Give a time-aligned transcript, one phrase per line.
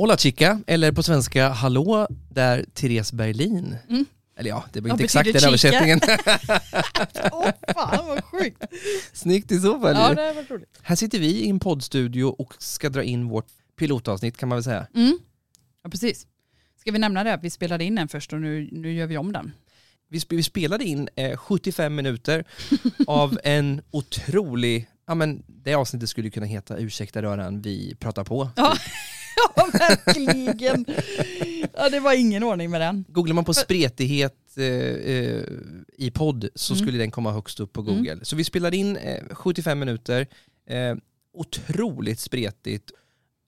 [0.00, 3.76] Hola chica, eller på svenska hallå där Therese Berlin.
[3.88, 4.04] Mm.
[4.36, 5.48] Eller ja, det var inte exakt den chica.
[5.48, 6.00] översättningen.
[7.32, 8.64] Åh fan vad sjukt.
[9.12, 9.96] Snyggt i så fall.
[9.96, 10.78] Ja det var roligt.
[10.82, 13.46] Här sitter vi i en poddstudio och ska dra in vårt
[13.78, 14.86] pilotavsnitt kan man väl säga.
[14.94, 15.18] Mm.
[15.82, 16.26] Ja precis.
[16.80, 19.16] Ska vi nämna det att vi spelade in den först och nu, nu gör vi
[19.16, 19.52] om den.
[20.08, 22.44] Vi, vi spelade in eh, 75 minuter
[23.06, 28.50] av en otrolig, ja men det avsnittet skulle kunna heta Ursäkta röran, vi pratar på.
[28.56, 28.76] Ja,
[29.56, 30.84] ja verkligen.
[31.74, 33.04] Ja det var ingen ordning med den.
[33.08, 35.42] Googlar man på spretighet eh, eh,
[35.98, 36.84] i podd så Mm.
[36.84, 38.18] skulle den komma högst upp på Google.
[38.22, 40.26] Så vi spelade in eh, 75 minuter,
[40.66, 40.96] eh,
[41.34, 42.90] otroligt spretigt,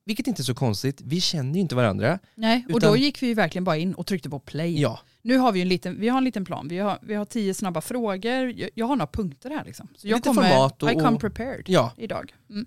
[0.05, 2.19] vilket inte är så konstigt, vi känner ju inte varandra.
[2.35, 4.81] Nej, och Utan- då gick vi ju verkligen bara in och tryckte på play.
[4.81, 6.69] Ja, Nu har vi ju en liten, vi har en liten plan.
[6.69, 8.53] Vi har, vi har tio snabba frågor.
[8.61, 9.89] Jag, jag har några punkter här liksom.
[9.97, 11.93] Så jag Lite kommer, format och- I come prepared ja.
[11.97, 12.35] idag.
[12.51, 12.67] Mm.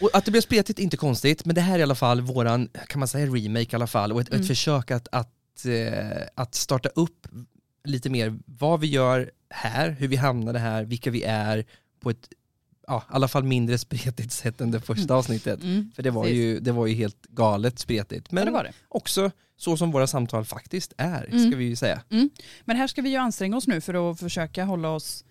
[0.00, 2.20] Och att det blev spretigt är inte konstigt, men det här är i alla fall
[2.20, 4.40] våran, kan man säga remake i alla fall, och ett, Mm.
[4.40, 7.26] ett försök att, att, eh, att starta upp
[7.84, 11.64] lite mer vad vi gör här, hur vi hamnade här, vilka vi är
[12.00, 12.28] på ett,
[12.86, 15.62] ja, i alla fall mindre spretigt sätt än det första avsnittet.
[15.62, 15.90] Mm.
[15.96, 16.38] För det var, Precis.
[16.38, 18.26] ju, det var ju helt galet spretigt.
[18.30, 18.72] Ja, Men det var det.
[18.88, 21.48] också så som våra samtal faktiskt är, Mm.
[21.50, 22.02] ska vi ju säga.
[22.64, 25.24] Men här ska vi ju anstränga oss nu för att försöka hålla oss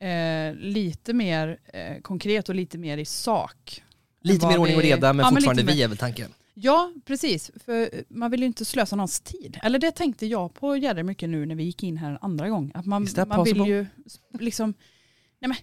[0.00, 3.82] eh, lite mer eh, konkret och lite mer i sak.
[4.22, 5.72] Lite mer ordning och reda, men Ja, men fortfarande mer.
[5.72, 6.30] vi är väl tanken.
[6.54, 7.50] Ja, precis.
[7.64, 9.58] För man vill ju inte slösa någons tid.
[9.62, 12.48] Eller det tänkte jag på jävligt mycket nu när vi gick in här en andra
[12.48, 12.72] gång.
[12.74, 13.86] Att man, man vill ju
[14.38, 14.74] liksom,
[15.38, 15.56] nej men,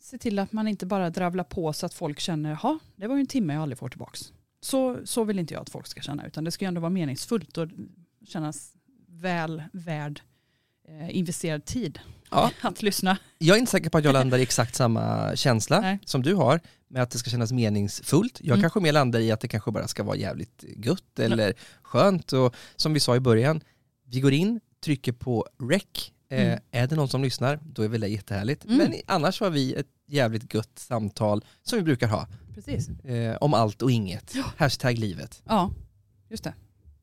[0.00, 3.14] se till att man inte bara dravlar på så att folk känner, ja det var
[3.14, 4.32] ju en timme jag aldrig får tillbaks.
[4.60, 6.90] Så, så vill inte jag att folk ska känna, utan det ska ju ändå vara
[6.90, 7.68] meningsfullt och
[8.26, 8.72] kännas
[9.08, 10.22] väl värd
[11.10, 11.98] investerad tid
[12.30, 12.50] Ja.
[12.60, 13.16] att lyssna.
[13.38, 15.98] Jag är inte säker på att jag landar i exakt samma känsla Nej.
[16.04, 18.38] som du har, med att det ska kännas meningsfullt.
[18.40, 18.60] Jag Mm.
[18.60, 21.52] kanske mer landar i att det kanske bara ska vara jävligt gött eller
[21.82, 22.32] skönt.
[22.32, 23.60] Och som vi sa i början,
[24.06, 25.82] vi går in, trycker på rec.
[26.30, 26.58] Eh, Mm.
[26.70, 28.64] Är det någon som lyssnar, då är väl det jättehärligt.
[28.64, 28.76] Mm.
[28.78, 32.26] Men annars har vi ett jävligt gött samtal som vi brukar ha.
[32.54, 32.88] Precis.
[32.88, 34.34] Eh, om allt och inget.
[34.56, 35.42] Hashtag livet.
[35.44, 35.70] Ja,
[36.28, 36.54] just det.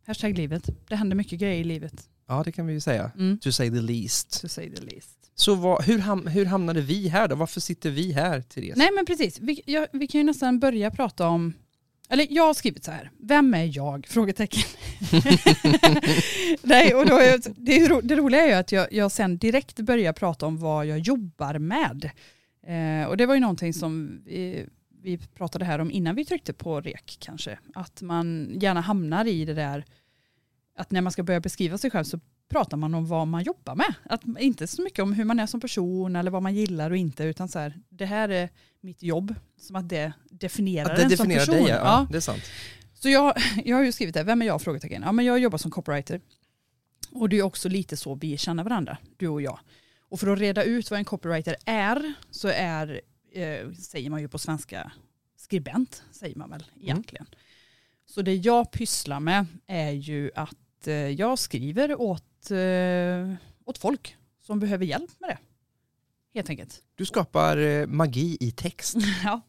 [0.05, 0.69] Hashtag livet.
[0.87, 2.09] Det händer mycket grejer i livet.
[2.27, 3.11] Ja, det kan vi ju säga.
[3.15, 3.39] Mm.
[3.39, 4.41] To say the least.
[4.41, 5.09] To say the least.
[5.35, 7.35] Så vad, hur, ham, hur hamnade vi här då?
[7.35, 8.75] Varför sitter vi här, Therese?
[8.75, 11.53] Nej men precis, vi, ja, vi kan ju nästan börja prata om,
[12.09, 14.07] eller jag har skrivit så här, vem är jag?
[14.07, 14.63] Frågetecken.
[16.61, 19.79] Nej, och då är, det, ro- det roliga är ju att jag, jag sen direkt
[19.79, 22.09] börjar prata om vad jag jobbar med.
[22.67, 24.65] Eh, och det var ju någonting som vi,
[25.03, 27.59] vi pratade här om innan vi tryckte på rek kanske.
[27.73, 29.85] Att man gärna hamnar i det där
[30.77, 33.75] att när man ska börja beskriva sig själv så pratar man om vad man jobbar
[33.75, 33.93] med.
[34.03, 36.97] Att, inte så mycket om hur man är som person eller vad man gillar och
[36.97, 38.49] inte utan så här, det här är
[38.81, 39.35] mitt jobb.
[39.57, 41.65] Som att det definierar Att det en definierar som person.
[41.65, 41.81] dig, ja.
[41.83, 42.07] ja.
[42.11, 42.43] Det är sant.
[42.93, 43.33] Så jag,
[43.65, 44.61] jag har ju skrivit det, vem är jag?
[44.61, 45.01] Frågetecken.
[45.05, 46.21] Ja, men jag jobbar som copywriter.
[47.11, 49.59] Och det är också lite så vi känner varandra, du och jag.
[50.09, 53.01] Och för att reda ut vad en copywriter är, så är,
[53.33, 54.91] eh, säger man ju på svenska,
[55.37, 57.25] skribent, säger man väl egentligen.
[58.05, 60.55] Så det jag pysslar med är ju att
[60.87, 63.33] eh, jag skriver åt, eh,
[63.65, 65.37] åt folk som behöver hjälp med det.
[66.33, 66.83] Helt enkelt.
[66.95, 68.97] Du skapar eh, magi i text.
[69.23, 69.41] Ja,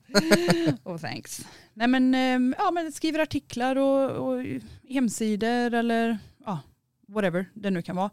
[0.85, 1.47] oh, thanks.
[1.75, 2.15] Nej men,
[2.59, 4.45] ja, men skriver artiklar och, och
[4.89, 6.61] hemsidor eller ja,
[7.09, 8.11] whatever det nu kan vara.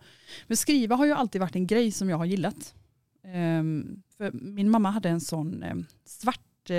[0.47, 2.73] Men skriva har ju alltid varit en grej som jag har gillat.
[3.23, 6.69] Ehm, för min mamma hade en sån svart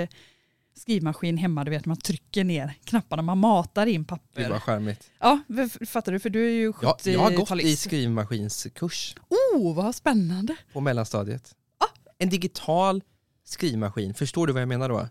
[0.77, 4.49] skrivmaskin hemma, du vet man trycker ner knapparna, man matar in papper.
[4.49, 5.11] vad charmigt.
[5.19, 6.19] Ja, v- fattar du?
[6.19, 10.55] För du är ju 70 Ja, jag har gått i skrivmaskinskurs Oh, vad spännande.
[10.73, 11.53] på mellanstadiet.
[12.19, 13.01] En digital
[13.45, 15.07] skrivmaskin, förstår du vad jag menar då?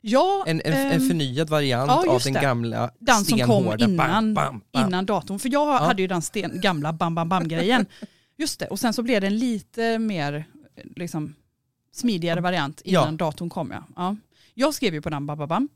[0.00, 2.40] Ja, En, en, en ehm, förnyad variant ja, av den det.
[2.40, 4.86] gamla Den som kom innan, Bam, bam, bam.
[4.88, 5.38] innan datorn.
[5.38, 7.86] För jag hade ju den sten, gamla bam bam bam grejen.
[8.36, 10.44] Just det, och sen så blev det en lite mer
[10.96, 11.34] liksom,
[11.92, 13.10] smidigare variant innan Ja.
[13.26, 13.74] datorn kom.
[13.96, 14.16] Ja.
[14.54, 15.68] Jag skrev ju på den Bababam.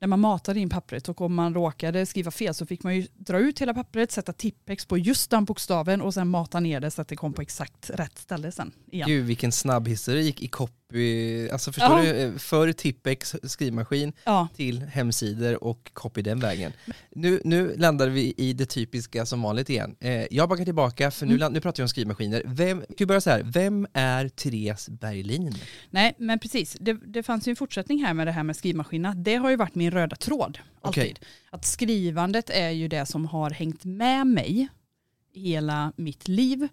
[0.00, 3.06] När man matade in pappret och om man råkade skriva fel så fick man ju
[3.14, 6.90] dra ut hela pappret, sätta tippex på just den bokstaven och sen mata ner det
[6.90, 8.72] så att det kom på exakt rätt ställe sen.
[8.92, 9.08] Igen.
[9.08, 12.12] Gud vilken snabb historik i copy, alltså förstår Ja.
[12.12, 12.18] du?
[12.20, 16.72] Eh, För Tippex skrivmaskin Ja, till hemsidor och copy den vägen.
[17.10, 19.96] Nu, nu landar vi i det typiska som vanligt igen.
[20.00, 21.52] Eh, jag backar tillbaka för nu, Mm.
[21.52, 22.42] nu pratar vi om skrivmaskiner.
[22.44, 25.54] Vem, kan vi börja så här, vem är Therese Berlin?
[25.90, 26.76] nej men precis.
[26.80, 29.14] Det, det fanns ju en fortsättning här med det här med skrivmaskinerna.
[29.14, 30.58] Det har ju varit min röda tråd.
[30.80, 31.02] Alltid.
[31.02, 31.14] Okej.
[31.50, 34.68] Att skrivandet är ju det som har hängt med mig
[35.32, 36.68] hela mitt liv.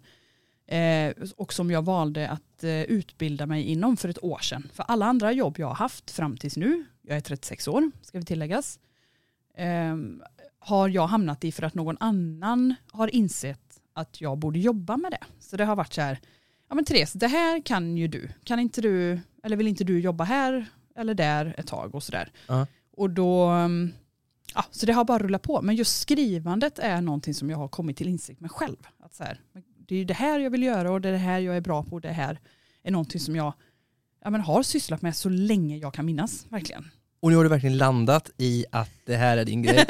[0.66, 4.68] Eh, och som jag valde att eh, utbilda mig inom för ett år sedan.
[4.72, 8.18] För alla andra jobb jag har haft fram tills nu, jag är 36 år ska
[8.18, 8.78] vi tilläggas,
[9.56, 9.96] eh,
[10.58, 15.10] har jag hamnat i för att någon annan har insett att jag borde jobba med
[15.10, 15.24] det.
[15.40, 16.20] Så det har varit så här,
[16.68, 18.28] ja men Therese, det här kan ju du.
[18.44, 20.66] Kan inte du, eller vill inte du jobba här
[20.96, 22.32] eller där ett tag och sådär.
[22.46, 22.66] Ja.
[22.96, 23.92] Och då, mm,
[24.54, 25.62] ja, så det har bara rullat på.
[25.62, 28.76] Men just skrivandet är någonting som jag har kommit till insikt med själv.
[29.00, 29.40] Att så här,
[29.88, 31.82] det är det här jag vill göra och det är det här jag är bra
[31.82, 32.40] på och det här
[32.82, 33.52] är någonting som jag
[34.24, 36.90] ja, men har sysslat med så länge jag kan minnas, verkligen.
[37.20, 39.84] Och nu har du verkligen landat i att det här är din grej.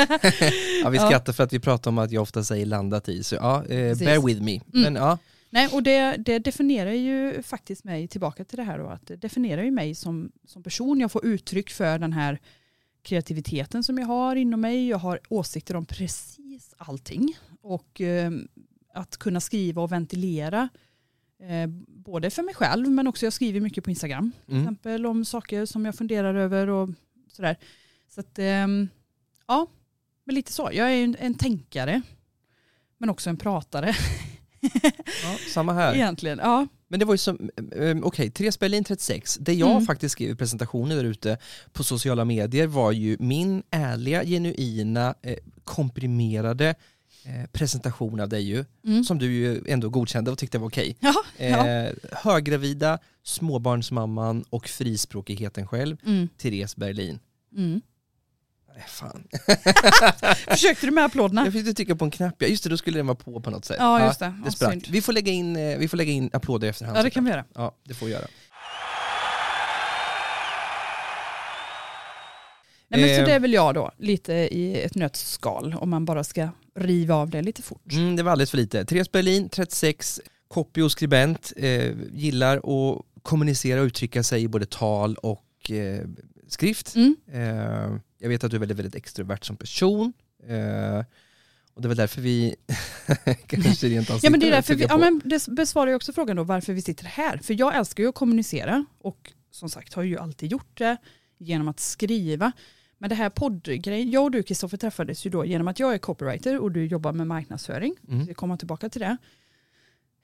[0.82, 1.06] ja, vi Ja.
[1.06, 3.98] skrattar för att vi pratar om att jag ofta säger landat i, så ja, eh,
[3.98, 4.60] bear with me.
[4.66, 5.18] Men ja,
[5.54, 9.16] Nej, och det, det definierar ju faktiskt mig, tillbaka till det här då, att det
[9.16, 11.00] definierar ju mig som, som person.
[11.00, 12.40] Jag får uttryck för den här
[13.04, 14.88] kreativiteten som jag har inom mig.
[14.88, 17.36] Jag har åsikter om precis allting.
[17.60, 18.32] Och eh,
[18.94, 20.68] att kunna skriva och ventilera,
[21.40, 24.32] eh, både för mig själv men också jag skriver mycket på Instagram.
[24.46, 24.62] Till mm.
[24.62, 26.90] exempel om saker som jag funderar över och
[27.28, 27.56] sådär.
[28.08, 28.88] Så att, ehm,
[29.46, 29.66] ja,
[30.24, 30.70] men lite så.
[30.72, 32.02] Jag är en, en tänkare,
[32.98, 33.94] men också en pratare
[35.22, 35.94] ja, samma här.
[35.94, 36.38] egentligen.
[36.42, 36.66] Ja.
[36.88, 39.86] Men det var ju som, eh, okej, Therese Berlin 36, det jag Mm.
[39.86, 41.38] faktiskt skrev i presentationen där ute
[41.72, 46.74] på sociala medier var ju min ärliga, genuina, eh, komprimerade
[47.26, 49.04] eh, presentation av dig ju, Mm.
[49.04, 50.96] som du ju ändå godkände och tyckte var okej.
[51.00, 51.66] Ja, ja.
[51.68, 56.28] Eh, höggravida, småbarnsmamman och frispråkigheten själv, Mm.
[56.38, 57.18] Therese Berlin.
[57.56, 57.80] Mm.
[58.74, 59.24] Nej, fan.
[60.48, 61.44] Försökte du med applåderna?
[61.44, 63.50] Jag fick trycka på en knapp, ja just det, då skulle den vara på på
[63.50, 63.76] något sätt.
[63.80, 64.26] Ja, just det.
[64.26, 64.72] det Ja, sprack.
[64.72, 64.84] synd.
[64.90, 66.98] Vi får, lägga in, eh, vi får lägga in applåder i efterhand.
[66.98, 67.44] Ja, det kan vi göra.
[67.54, 68.26] Ja, det får vi göra.
[72.88, 73.26] Nej, men så Eh.
[73.26, 77.30] det är väl jag då, lite i ett nötskal, om man bara ska riva av
[77.30, 77.92] det lite fort.
[77.92, 78.84] Mm, det var alldeles för lite.
[78.84, 84.66] Therese Berlin, 36, copy och skribent, eh, gillar att kommunicera och uttrycka sig i både
[84.66, 86.00] tal och eh,
[86.48, 86.94] skrift.
[86.94, 87.16] Mm.
[87.32, 90.12] Eh, jag vet att du är väldigt, väldigt extrovert som person.
[90.48, 91.04] Eh,
[91.74, 92.56] och det är väl därför vi
[93.46, 95.04] kanske rent av Ja men det är därför vi, trycker ja, på.
[95.04, 97.38] men det besvarar ju också frågan då varför vi sitter här.
[97.38, 100.96] För jag älskar ju att kommunicera och som sagt har ju alltid gjort det
[101.38, 102.52] genom att skriva.
[102.98, 105.98] Men det här poddgrejen, jag och du Kristoffer träffades ju då genom att jag är
[105.98, 107.94] copywriter och du jobbar med marknadsföring.
[108.08, 108.26] Mm.
[108.26, 109.16] Vi kommer tillbaka till det.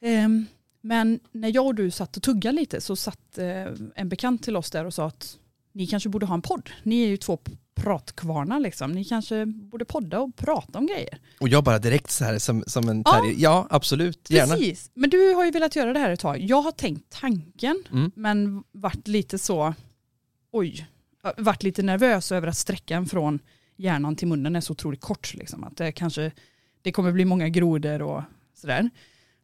[0.01, 0.47] Ehm,
[0.81, 4.57] men när jag och du satt och tuggade lite så satt eh, en bekant till
[4.57, 5.39] oss där och sa att
[5.73, 6.71] ni kanske borde ha en podd.
[6.83, 7.39] Ni är ju två
[7.75, 8.93] pratkvarnar liksom.
[8.93, 11.19] Ni kanske borde podda och prata om grejer.
[11.41, 13.27] Och jag bara direkt så här som, som en Ja.
[13.37, 14.55] Ja, absolut, gärna.
[14.55, 16.41] Precis, men du har ju velat göra det här ett tag.
[16.41, 18.11] Jag har tänkt tanken Mm.
[18.15, 19.75] men varit lite så,
[20.53, 20.87] oj,
[21.37, 23.39] varit lite nervös över att sträckan från
[23.77, 25.35] hjärnan till munnen är så otroligt kort.
[25.35, 25.65] Liksom.
[25.65, 26.33] Att det kanske,
[26.83, 28.23] det kommer bli många grodor och
[28.55, 28.91] sådär.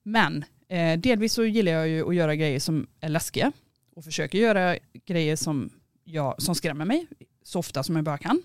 [0.03, 3.53] Men eh, delvis så gillar jag ju att göra grejer som är läskiga
[3.97, 4.77] och försöker göra
[5.07, 5.71] grejer som,
[6.07, 7.07] jag, som skrämmer mig
[7.45, 8.43] så ofta som jag bara kan.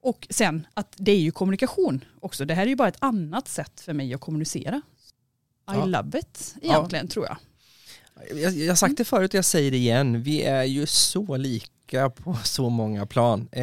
[0.00, 2.44] Och sen att det är ju kommunikation också.
[2.44, 4.76] Det här är ju bara ett annat sätt för mig att kommunicera.
[4.76, 4.82] I
[5.66, 5.84] Ja.
[5.84, 7.36] love it egentligen tror jag.
[8.38, 11.36] Jag, jag har sagt det förut och jag säger det igen, vi är ju så
[11.36, 13.48] lika på så många plan.
[13.52, 13.62] Eh,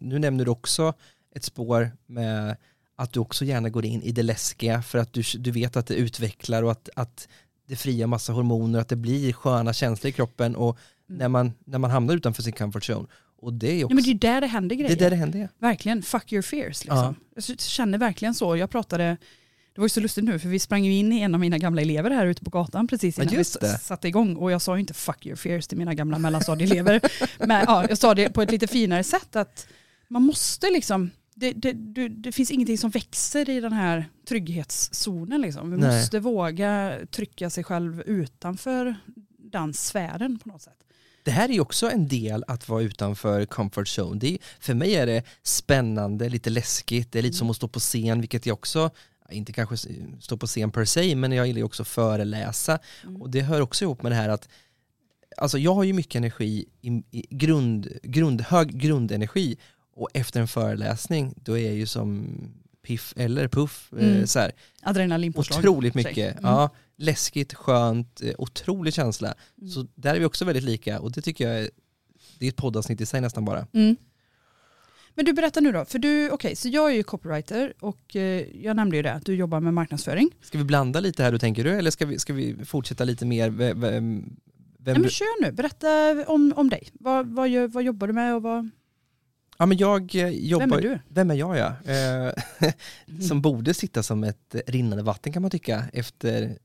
[0.00, 0.94] nu nämner du också
[1.34, 2.56] ett spår med
[2.96, 5.86] att du också gärna går in i det läskiga för att du, du vet att
[5.86, 7.28] det utvecklar och att, att
[7.68, 10.78] det friar massa hormoner, att det blir sköna känslor i kroppen och.
[11.08, 13.08] När, man, när man hamnar utanför sin comfort zone.
[13.38, 14.96] Och det är Ja, också, men det är där det händer det grejer.
[14.96, 15.48] är där det händer.
[15.58, 16.84] Verkligen, fuck your fears.
[16.84, 16.96] Liksom.
[16.98, 17.14] Ja.
[17.48, 18.56] Jag känner verkligen så.
[18.56, 19.04] Jag pratade,
[19.74, 21.58] det var ju så lustigt nu för vi sprang ju in i en av mina
[21.58, 23.66] gamla elever här ute på gatan precis Ja, innan vi det.
[23.66, 27.00] s- satte igång och jag sa ju inte fuck your fears till mina gamla mellanstadieelever.
[27.46, 29.66] Men ja, jag sa det på ett lite finare sätt att
[30.08, 35.40] man måste liksom, det, det, du, det finns ingenting som växer i den här trygghetszonen.
[35.40, 35.70] Liksom.
[35.70, 35.98] Vi Nej.
[36.00, 38.94] måste våga trycka sig själv utanför
[39.38, 40.72] den sfären på något sätt.
[41.26, 44.20] Det här är ju också en del att vara utanför comfort zone.
[44.20, 47.68] Det är, för mig är det spännande, lite läskigt, det är lite som att stå
[47.68, 48.90] på scen, vilket jag också,
[49.30, 49.76] inte kanske
[50.20, 52.78] stå på scen per se, men jag gillar ju också föreläsa.
[53.02, 53.22] Mm.
[53.22, 54.48] Och det hör också ihop med det här att,
[55.36, 59.56] alltså jag har ju mycket energi, i, i grund, grund, hög grundenergi,
[59.96, 62.28] och efter en föreläsning, då är jag ju som
[62.86, 63.92] piff eller puff.
[63.98, 64.26] Eh, Mm.
[64.26, 64.52] så här.
[64.82, 65.58] Adrenalinpåslag.
[65.58, 66.38] Otroligt mycket.
[66.38, 66.50] Mm.
[66.50, 69.34] Ja, läskigt, skönt, eh, otrolig känsla.
[69.58, 69.70] Mm.
[69.70, 71.70] Så där är vi också väldigt lika och det tycker jag är,
[72.38, 73.66] det är ett poddavsnitt i sig nästan bara.
[73.72, 73.96] Mm.
[75.14, 78.62] Men du berättar nu då, för du, okej, så jag är ju copywriter och eh,
[78.64, 80.30] jag nämnde ju det att du jobbar med marknadsföring.
[80.40, 83.26] Ska vi blanda lite här då tänker du eller ska vi, ska vi fortsätta lite
[83.26, 83.50] mer?
[83.50, 84.34] Vem, vem,
[84.78, 86.88] Nej, men kör nu, berätta om, om dig.
[86.92, 88.70] Vad, vad, gör, vad jobbar du med och vad,
[89.58, 90.98] ja, men jag eh, jobbar, vem är du?
[91.08, 91.92] Vem är jag ja?
[91.92, 92.72] Eh,
[93.28, 96.58] som borde sitta som ett rinnande vatten kan man tycka efter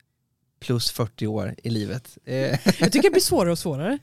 [0.62, 2.18] plus 40 år i livet.
[2.26, 2.36] Eh,
[2.80, 4.00] Jag tycker det blir svårare och svårare.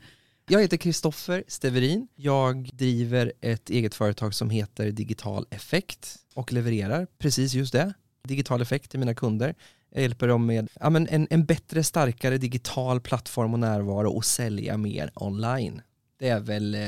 [0.51, 2.07] Jag heter Kristoffer Steverin.
[2.15, 7.93] Jag driver ett eget företag som heter Digital Effekt och levererar precis just det.
[8.27, 9.55] Digital Effekt till mina kunder.
[9.91, 14.25] Jag hjälper dem med ja, men en, en bättre, starkare digital plattform och närvaro och
[14.25, 15.81] sälja mer online.
[16.19, 16.81] Det är väl, eh,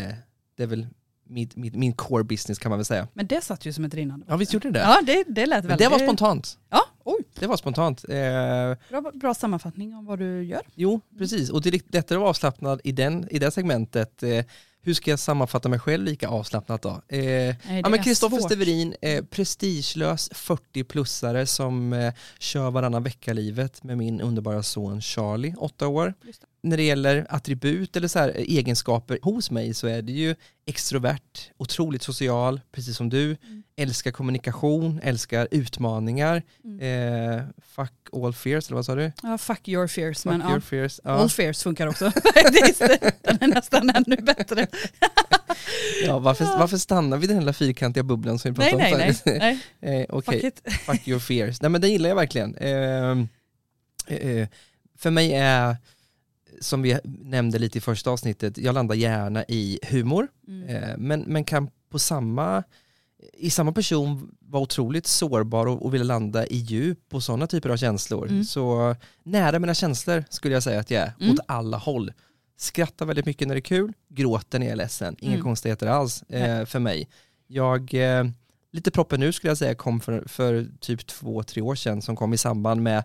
[0.58, 0.88] det är väl
[1.30, 3.08] min, min, min core business kan man väl säga.
[3.14, 4.80] Men det satt ju som ett rinnande Ja, visst gjorde det?
[4.80, 5.78] Ja, det, det lät Men väldigt...
[5.78, 6.58] det var spontant.
[6.70, 7.24] Ja, oj.
[7.40, 8.04] Det var spontant.
[8.10, 8.18] Eh,
[8.90, 10.62] Bra, bra sammanfattning om vad du gör.
[10.76, 11.50] jo, precis.
[11.50, 14.24] Och det är lättare att vara avslappnad i, den, i det segmentet.
[14.24, 14.46] Eh,
[14.84, 16.90] hur ska jag sammanfatta mig själv lika avslappnat då?
[16.90, 18.38] Eh, Nej, det ja, Kristoffer.
[18.38, 25.88] Steverin, eh, prestigelös 40-plussare som eh, kör varannan vecka-livet med min underbara son Charlie, åtta
[25.88, 26.14] år.
[26.64, 30.36] När det gäller attribut eller så här, eh, egenskaper hos mig så är det ju
[30.66, 33.26] extrovert, otroligt social, precis som du.
[33.26, 33.64] Mm.
[33.76, 36.44] Älskar kommunikation, älskar utmaningar.
[36.64, 36.80] Mm.
[36.80, 37.44] Eh,
[37.76, 39.12] fuck all fears, eller vad sa du?
[39.24, 40.24] Ja, fuck your fears.
[40.24, 41.00] Fuck men your ja, fears.
[41.04, 41.12] Ja.
[41.12, 42.06] all fears funkar också.
[43.22, 44.68] Den är nästan ännu bättre.
[46.06, 48.94] Ja, varför, varför stannar vi i den lilla fyrkantiga bubblan som vi Nej, pratade nej,
[48.94, 49.14] om nej.
[49.14, 49.62] förut?
[49.82, 50.02] nej.
[50.02, 50.74] eh, Okej, Fuck it.
[50.86, 51.62] fuck your fears.
[51.62, 52.56] Nej men det gillar jag verkligen.
[52.56, 53.18] Eh,
[54.08, 54.48] eh,
[54.98, 55.76] för mig är,
[56.62, 60.70] som vi nämnde lite i första avsnittet, jag landar gärna i humor, Mm.
[60.70, 62.64] eh, men, men kan på samma,
[63.34, 67.70] i samma person vara otroligt sårbar och, och vilja landa i djup och sådana typer
[67.70, 68.28] av känslor.
[68.28, 68.44] Mm.
[68.44, 71.34] Så nära mina känslor skulle jag säga att jag är, Mm.
[71.34, 72.12] åt alla håll.
[72.58, 75.16] Skrattar väldigt mycket när det är kul, gråter när jag är ledsen.
[75.20, 75.44] Inga Mm.
[75.44, 77.10] konstigheter alls eh, för mig.
[77.48, 78.26] Jag, eh,
[78.72, 82.16] lite proppen nu skulle jag säga, kom för, för typ två, tre år sedan som
[82.16, 83.04] kom i samband med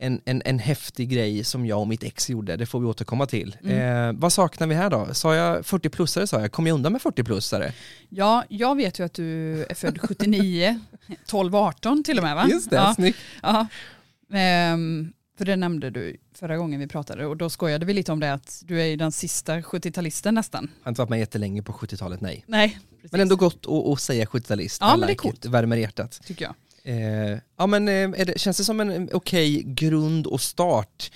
[0.00, 3.26] en, en, en häftig grej som jag och mitt ex gjorde, det får vi återkomma
[3.26, 3.56] till.
[3.64, 4.08] Mm.
[4.08, 5.08] Eh, vad saknar vi här då?
[5.14, 7.72] Sa jag 40-plussare sa jag, kom jag undan med 40-plussare?
[8.08, 10.80] Ja, jag vet ju att du är född 79,
[11.26, 12.46] 12, 18 till och med va?
[12.50, 13.18] Just det, Ja, snyggt.
[13.42, 13.66] ja.
[14.32, 18.20] Ehm, för det nämnde du förra gången vi pratade och då skojade vi lite om
[18.20, 20.70] det att du är ju den sista 70-talisten nästan.
[20.82, 22.44] Har inte varit med jättelänge på 70-talet, nej.
[22.46, 23.12] Nej, precis.
[23.12, 24.78] Men ändå gott att, att säga 70-talist.
[24.80, 25.44] Ja, men det är coolt.
[25.46, 26.20] Värmer hjärtat.
[26.24, 26.54] Tycker jag.
[26.88, 31.10] Eh, ja men eh, det, känns det som en okej grund och start?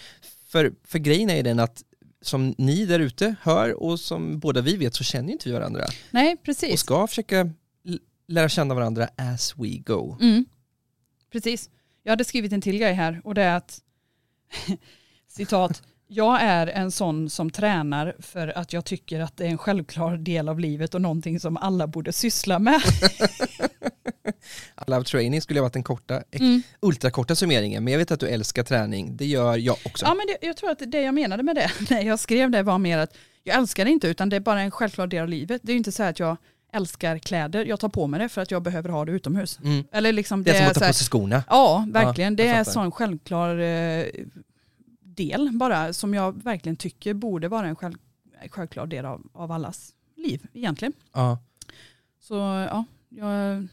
[0.47, 1.83] För, för grejen är ju den att
[2.23, 5.55] som ni där ute hör och som båda vi vet så känner ju inte vi
[5.55, 5.85] varandra.
[6.11, 6.81] Nej, Och precis.
[6.81, 7.51] ska försöka
[8.29, 10.17] lära känna varandra as we go.
[10.21, 10.45] Mm.
[11.33, 11.71] Precis.
[12.03, 13.81] Jag hade skrivit en till grej här och det är att
[15.29, 15.83] citat
[16.15, 20.17] jag är en sån som tränar för att jag tycker att det är en självklar
[20.17, 22.83] del av livet och någonting som alla borde syssla med.
[24.87, 26.63] I love training skulle ha varit den korta, Mm.
[26.81, 29.17] ultrakorta summeringen, men jag vet att du älskar träning.
[29.17, 30.07] Det gör jag också.
[30.07, 32.63] Ja, men det, jag tror att det jag menade med det när jag skrev det
[32.63, 35.29] var mer att jag älskar det inte utan det är bara en självklar del av
[35.29, 35.61] livet.
[35.65, 36.37] Det är ju inte så att jag
[36.73, 39.59] älskar kläder, jag tar på mig det för att jag behöver ha det utomhus.
[39.65, 39.85] Mm.
[39.93, 41.45] Eller liksom Det är som att ta på sig skorna.
[41.49, 42.33] Ja, verkligen.
[42.33, 44.05] Ja, det är en sån självklar eh,
[45.01, 47.95] del bara som jag verkligen tycker borde vara en själv,
[48.51, 50.93] självklar del av, av allas liv egentligen.
[51.13, 51.39] Ja,
[52.21, 52.35] Så
[52.71, 53.67] ja, jag,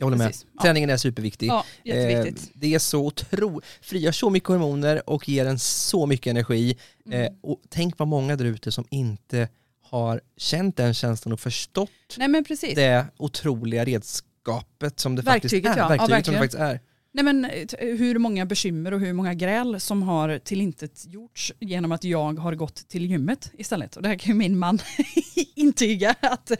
[0.00, 0.26] jag håller med.
[0.26, 0.46] precis.
[0.56, 1.48] Ja, Träningen är superviktig.
[1.48, 2.42] ja, jätteviktigt.
[2.42, 3.60] Eh, det är så otro...
[3.80, 6.76] frigör så mycket hormoner och ger en så mycket energi.
[7.06, 7.22] Mm.
[7.22, 9.48] Eh, och tänk vad många där ute som inte
[9.82, 12.74] har känt den känslan och förstått Nej men precis.
[12.74, 15.90] det otroliga redskapet som det Verktyget, faktiskt är.
[15.90, 15.96] ja.
[15.96, 16.80] Ja, Verktyget som det faktiskt är.
[17.12, 21.92] Nej men eh, hur många bekymmer och hur många gräl som har tillintet gjorts genom
[21.92, 23.96] att jag har gått till gymmet istället.
[23.96, 24.78] Och det här kan ju min man
[25.54, 26.50] intyga att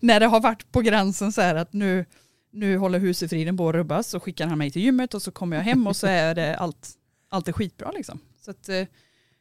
[0.00, 2.04] när det har varit på gränsen så här att nu,
[2.52, 5.56] nu håller husefriden på att rubbas så skickar han mig till gymmet och så kommer
[5.56, 6.88] jag hem och så är det allt,
[7.30, 8.18] allt är skitbra liksom.
[8.44, 8.84] Så att eh,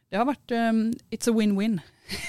[0.10, 1.80] det har varit, um, it's a win-win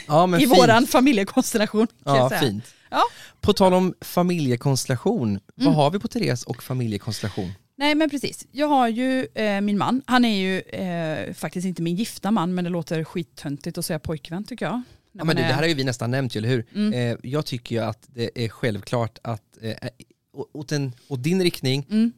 [0.08, 0.58] Ja, i fint.
[0.58, 1.86] våran familjekonstellation.
[2.04, 2.64] Ja, fint.
[2.90, 3.02] Ja.
[3.40, 5.74] På tal om familjekonstellation, vad Mm.
[5.76, 7.52] har vi på Therese och familjekonstellation?
[7.76, 11.82] Nej men precis, jag har ju eh, min man, han är ju eh, faktiskt inte
[11.82, 14.82] min gifta man men det låter skittöntigt att säga pojkvän tycker jag.
[15.12, 16.66] Ja, men det, är- det här har ju vi nästan nämnt, eller hur?
[16.74, 16.92] Mm.
[17.12, 19.70] Eh, jag tycker ju att det är självklart att eh,
[20.52, 22.12] åt, en, åt din riktning, Mm.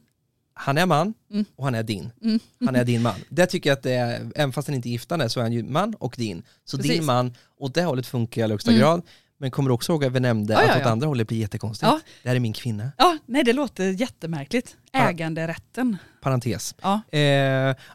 [0.53, 1.45] han är man Mm.
[1.55, 2.11] och han är din.
[2.23, 2.39] Mm.
[2.65, 3.15] Han är din man.
[3.29, 5.53] Det tycker jag att det är, även fast han inte är giftande så är han
[5.53, 6.43] ju man och din.
[6.65, 6.91] Så Precis.
[6.91, 8.81] din man, åt det hållet funkar i allra högsta Mm.
[8.81, 9.01] grad.
[9.37, 10.89] Men kommer du också ihåg att vi nämnde Ja, ja, att åt ja.
[10.91, 11.91] andra hållet blir jättekonstigt?
[11.91, 11.99] Ja.
[12.23, 14.77] Det här är min kvinna, Ja, nej det låter jättemärkligt.
[14.91, 15.09] Ja.
[15.09, 15.97] Äganderätten.
[16.21, 16.75] parentes.
[16.81, 17.01] Ja.
[17.11, 17.19] Eh,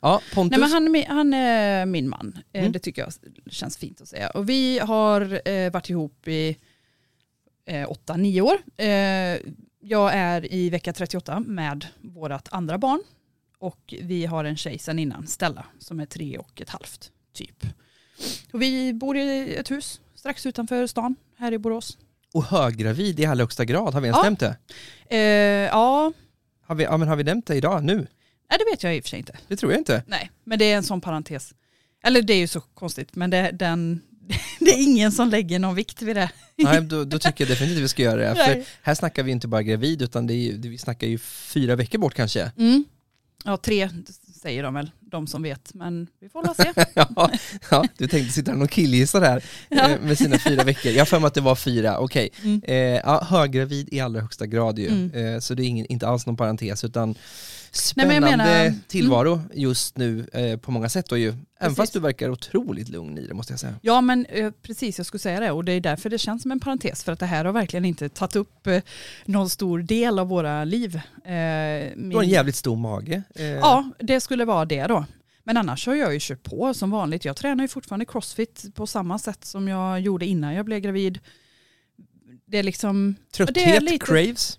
[0.02, 0.58] ja, Pontus.
[0.58, 0.70] Nej men
[1.06, 2.72] han, han är min man, Eh, Mm.
[2.72, 3.12] det tycker jag
[3.52, 4.30] känns fint att säga.
[4.30, 6.56] Och vi har eh, varit ihop i
[7.66, 8.54] eh, åtta, nio år.
[8.76, 9.38] Eh,
[9.88, 13.02] jag är i vecka 38 med vårt andra barn.
[13.58, 17.66] Och vi har en tjej sedan innan, Stella, som är tre och ett halvt typ.
[18.52, 21.98] Och vi bor i ett hus strax utanför stan här i Borås.
[22.34, 24.22] Och höggravid i allra högsta grad, har vi ens Ja.
[24.22, 24.56] nämnt det?
[25.08, 25.18] Eh,
[25.68, 26.12] ja,
[26.66, 27.94] Har vi, ja, men har vi nämnt det idag, nu?
[27.94, 29.38] nej, det vet jag i och för sig inte.
[29.48, 30.02] Det tror jag inte.
[30.06, 31.54] Nej, men det är en sån parentes.
[32.04, 34.02] Eller det är ju så konstigt, men det, den,
[34.60, 36.30] det är ingen som lägger någon vikt vid det.
[36.56, 38.34] Nej, då, då tycker jag definitivt vi ska göra det.
[38.44, 41.98] För här snackar vi inte bara gravid utan det är, vi snackar ju fyra veckor
[41.98, 42.52] bort kanske.
[42.58, 42.84] Mm.
[43.44, 43.90] Ja, tre
[44.42, 46.84] säger de väl, de som vet, men vi får väl se.
[46.94, 47.30] Ja,
[47.70, 49.90] ja, du tänkte sitta och killgissa där Ja.
[49.90, 50.92] eh, med sina fyra veckor.
[50.92, 52.28] Jag har för mig att det var fyra, okej.
[52.42, 52.62] Mm.
[52.64, 54.88] Eh, ja, höggravid i allra högsta grad ju.
[54.88, 55.10] Mm.
[55.34, 57.14] Eh, så det är ingen, inte alls någon parentes utan
[57.96, 58.80] Nej, men spännande menar- mm.
[58.88, 61.28] tillvaro just nu eh, på många sätt då ju.
[61.28, 61.76] Även Precis.
[61.76, 63.74] fast du verkar otroligt lugn i det måste jag säga.
[63.82, 66.50] Ja men eh, precis, jag skulle säga det och det är därför det känns som
[66.50, 68.82] en parentes för att det här har verkligen inte tagit upp eh,
[69.24, 70.96] någon stor del av våra liv.
[70.96, 73.22] Eh, Du har en min- jävligt stor mage.
[73.34, 75.04] Eh, Ja, det skulle vara det då.
[75.44, 77.24] Men annars har jag ju kört på som vanligt.
[77.24, 81.18] Jag tränar ju fortfarande crossfit på samma sätt som jag gjorde innan jag blev gravid.
[82.46, 84.58] Det är liksom, Trötthet, det är lite- craves.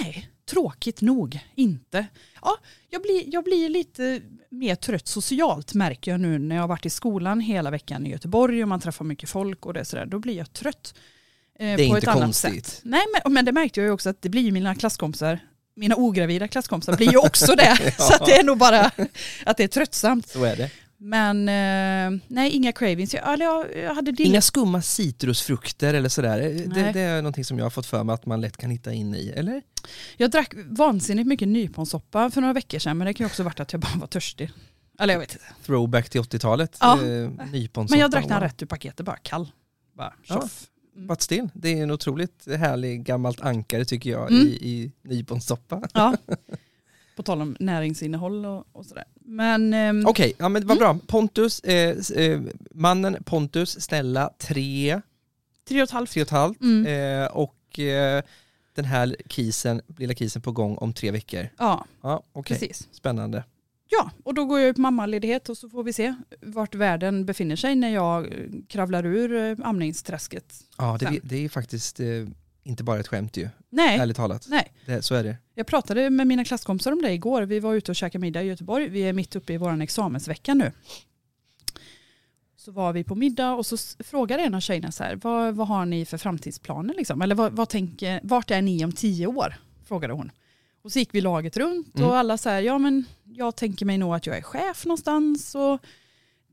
[0.00, 2.06] nej, tråkigt nog inte.
[2.42, 2.56] Ja,
[2.90, 4.20] jag blir, jag blir lite
[4.50, 8.10] mer trött socialt märker jag nu när jag har varit i skolan hela veckan i
[8.10, 10.06] Göteborg och man träffar mycket folk och det är sådär.
[10.06, 10.94] Då blir jag trött.
[11.58, 12.66] eh, Det är på inte ett annat konstigt.
[12.66, 12.80] sätt.
[12.84, 15.38] Nej, men, men det märkte jag ju också att det blir ju mina klasskompisar
[15.76, 17.94] mina ogravida klasskompisar blir ju också det.
[17.98, 18.90] Så att det är nog bara
[19.46, 20.28] att det är tröttsamt.
[20.28, 20.70] Så är det.
[21.06, 23.14] Men eh, nej, inga cravings.
[23.14, 26.40] Jag, jag, jag hade dill- Inga skumma citrusfrukter eller sådär.
[26.40, 28.70] Eh, Det, det är någonting som jag har fått för mig att man lätt kan
[28.70, 29.62] hitta in i, eller?
[30.16, 33.44] Jag drack vansinnigt mycket nyponsoppa för några veckor sedan men det kan ju också ha
[33.44, 34.50] varit att jag bara var törstig.
[34.98, 35.44] Eller jag vet inte.
[35.66, 36.76] Throwback till 80-talet.
[36.80, 36.94] Ja.
[37.04, 37.86] Eh, nyponsoppa.
[37.94, 39.52] Men jag drack den rätt ur paketet, bara kall.
[39.96, 40.34] Bara Ja.
[40.40, 40.66] tjoff.
[40.96, 41.06] Mm.
[41.06, 44.46] But still, det är en otroligt härlig gammalt ankare tycker jag Mm.
[44.46, 45.82] i, i nyponsoppa.
[45.94, 46.16] Ja.
[47.16, 49.04] På tal om näringsinnehåll och, och sådär.
[49.20, 50.98] Men ehm, Okej, ja men vad Mm.
[50.98, 51.06] bra.
[51.06, 52.40] Pontus, eh, eh,
[52.70, 55.00] mannen Pontus, Stella, tre,
[55.68, 56.10] tre och ett halvt.
[56.10, 56.60] tre och ett halvt.
[56.62, 56.86] Mm.
[57.22, 58.22] Eh, och eh,
[58.74, 61.48] den här kisen, lilla kisen på gång om tre veckor.
[61.58, 62.58] Ja, Ja, okej.
[62.58, 62.88] precis.
[62.92, 63.44] Spännande.
[63.88, 67.56] Ja, och då går jag på mammaledighet och så får vi se vart världen befinner
[67.56, 68.32] sig när jag eh,
[68.68, 70.54] kravlar ur eh, amningsträsket.
[70.78, 71.20] Ja, det, Sen.
[71.22, 72.06] det är faktiskt eh,
[72.64, 74.46] inte bara ett skämt ju, Nej, ärligt talat.
[74.48, 74.72] nej.
[74.86, 75.36] Det, så är det.
[75.54, 77.42] Jag pratade med mina klasskompisar om det igår.
[77.42, 78.88] Vi var ute och käkade middag i Göteborg.
[78.88, 80.72] Vi är mitt uppe i vår examensvecka nu.
[82.56, 85.68] Så var vi på middag och så frågade en av tjejerna så här, vad, vad
[85.68, 87.22] har ni för framtidsplaner liksom?
[87.22, 89.54] Eller vad, vad tänker, vart är ni om tio år?
[89.84, 90.30] Frågade hon.
[90.84, 92.08] Och så gick vi laget runt Mm.
[92.08, 95.54] och alla så här, ja men jag tänker mig nog att jag är chef någonstans
[95.54, 95.78] och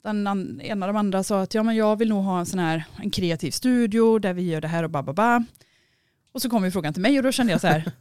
[0.04, 2.60] den ena av de andra sa att ja men jag vill nog ha en sån
[2.60, 5.44] här en kreativ studio där vi gör det här och ba ba ba.
[6.32, 7.84] Och så kom ju frågan till mig och då kände jag så här,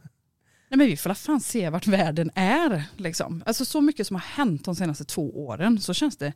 [0.69, 3.43] nej men vi får fan se vart världen är liksom.
[3.45, 6.33] Alltså så mycket som har hänt de senaste två åren så känns det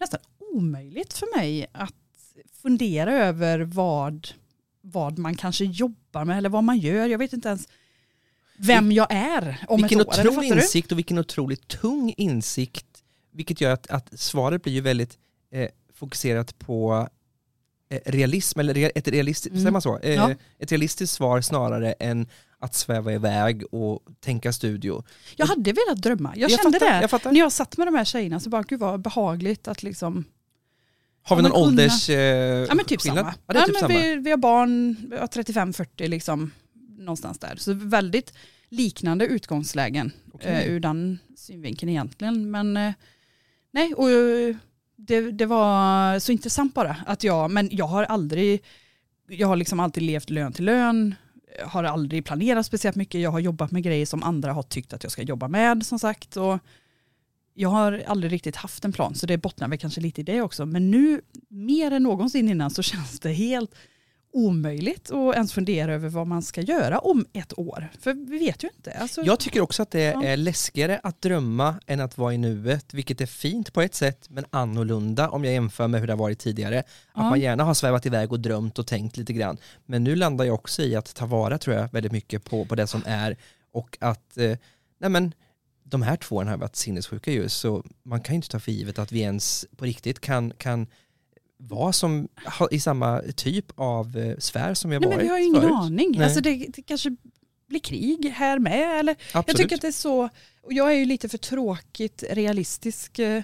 [0.00, 1.94] nästan omöjligt för mig att
[2.62, 4.28] fundera över vad,
[4.80, 7.06] vad man kanske jobbar med eller vad man gör.
[7.06, 7.68] Jag vet inte ens
[8.56, 10.20] vem jag är om vilken ett år.
[10.20, 10.56] eller otrolig du?
[10.56, 12.86] insikt och vilken otroligt tung insikt.
[13.30, 15.18] Vilket gör att, att svaret blir ju väldigt
[15.50, 17.08] eh, fokuserat på
[18.06, 19.80] realism, eller ett realistiskt, Mm.
[19.80, 19.98] så?
[19.98, 20.30] Eh, Ja.
[20.58, 22.26] Ett realistiskt svar snarare än
[22.58, 25.04] att sväva iväg och tänka studio.
[25.36, 26.32] Jag hade velat drömma.
[26.36, 27.00] Jag, Jag kände fattar, det.
[27.00, 27.32] jag fattar.
[27.32, 30.24] När jag satt med de här tjejerna så bara, gud vad behagligt att liksom
[31.22, 33.18] Har vi någon kunna- ålders eh, Ja men typ skillnad?
[33.24, 33.34] samma.
[33.46, 34.00] Ja, det är ja, typ men samma.
[34.00, 36.50] Vi, vi har barn, vi har 35-40 liksom,
[36.98, 37.56] någonstans där.
[37.56, 38.32] Så väldigt
[38.68, 40.52] liknande utgångslägen Okej.
[40.52, 42.50] eh, ur den synvinkeln egentligen.
[42.50, 42.92] Men eh,
[43.72, 44.56] nej, och eh,
[45.06, 48.64] det, det var så intressant bara att jag, men jag har aldrig,
[49.28, 51.14] jag har liksom alltid levt lön till lön,
[51.64, 55.02] har aldrig planerat speciellt mycket, jag har jobbat med grejer som andra har tyckt att
[55.02, 56.36] jag ska jobba med som sagt.
[56.36, 56.58] Och
[57.54, 60.42] jag har aldrig riktigt haft en plan så det bottnar väl kanske lite i det
[60.42, 60.66] också.
[60.66, 63.74] Men nu mer än någonsin innan så känns det helt
[64.32, 67.88] omöjligt att ens fundera över vad man ska göra om ett år.
[68.00, 68.92] För vi vet ju inte.
[68.92, 70.24] Alltså, Jag tycker också att det Ja.
[70.24, 74.26] är läskigare att drömma än att vara i nuet, vilket är fint på ett sätt,
[74.30, 76.78] men annorlunda om jag jämför med hur det har varit tidigare.
[76.78, 77.22] Att Ja.
[77.30, 79.56] man gärna har svävat iväg och drömt och tänkt lite grann.
[79.86, 82.74] Men nu landar jag också i att ta vara, tror jag, väldigt mycket på, på
[82.74, 83.36] det som är
[83.72, 84.56] och att, eh,
[85.00, 85.32] nej men,
[85.84, 88.72] de här två åren har varit sinnessjuka ju, så man kan ju inte ta för
[88.72, 90.86] givet att vi ens på riktigt kan, kan
[91.68, 92.28] vara som,
[92.70, 95.44] i samma typ av eh, sfär som vi har nej, varit men vi har ju
[95.44, 95.74] ingen förut.
[95.74, 96.12] aning.
[96.16, 96.24] Nej.
[96.24, 97.16] Alltså det, det kanske
[97.68, 98.98] blir krig här med.
[99.00, 99.44] Eller, Absolut.
[99.48, 100.22] jag tycker att det är så,
[100.62, 103.42] och jag är ju lite för tråkigt realistisk eh,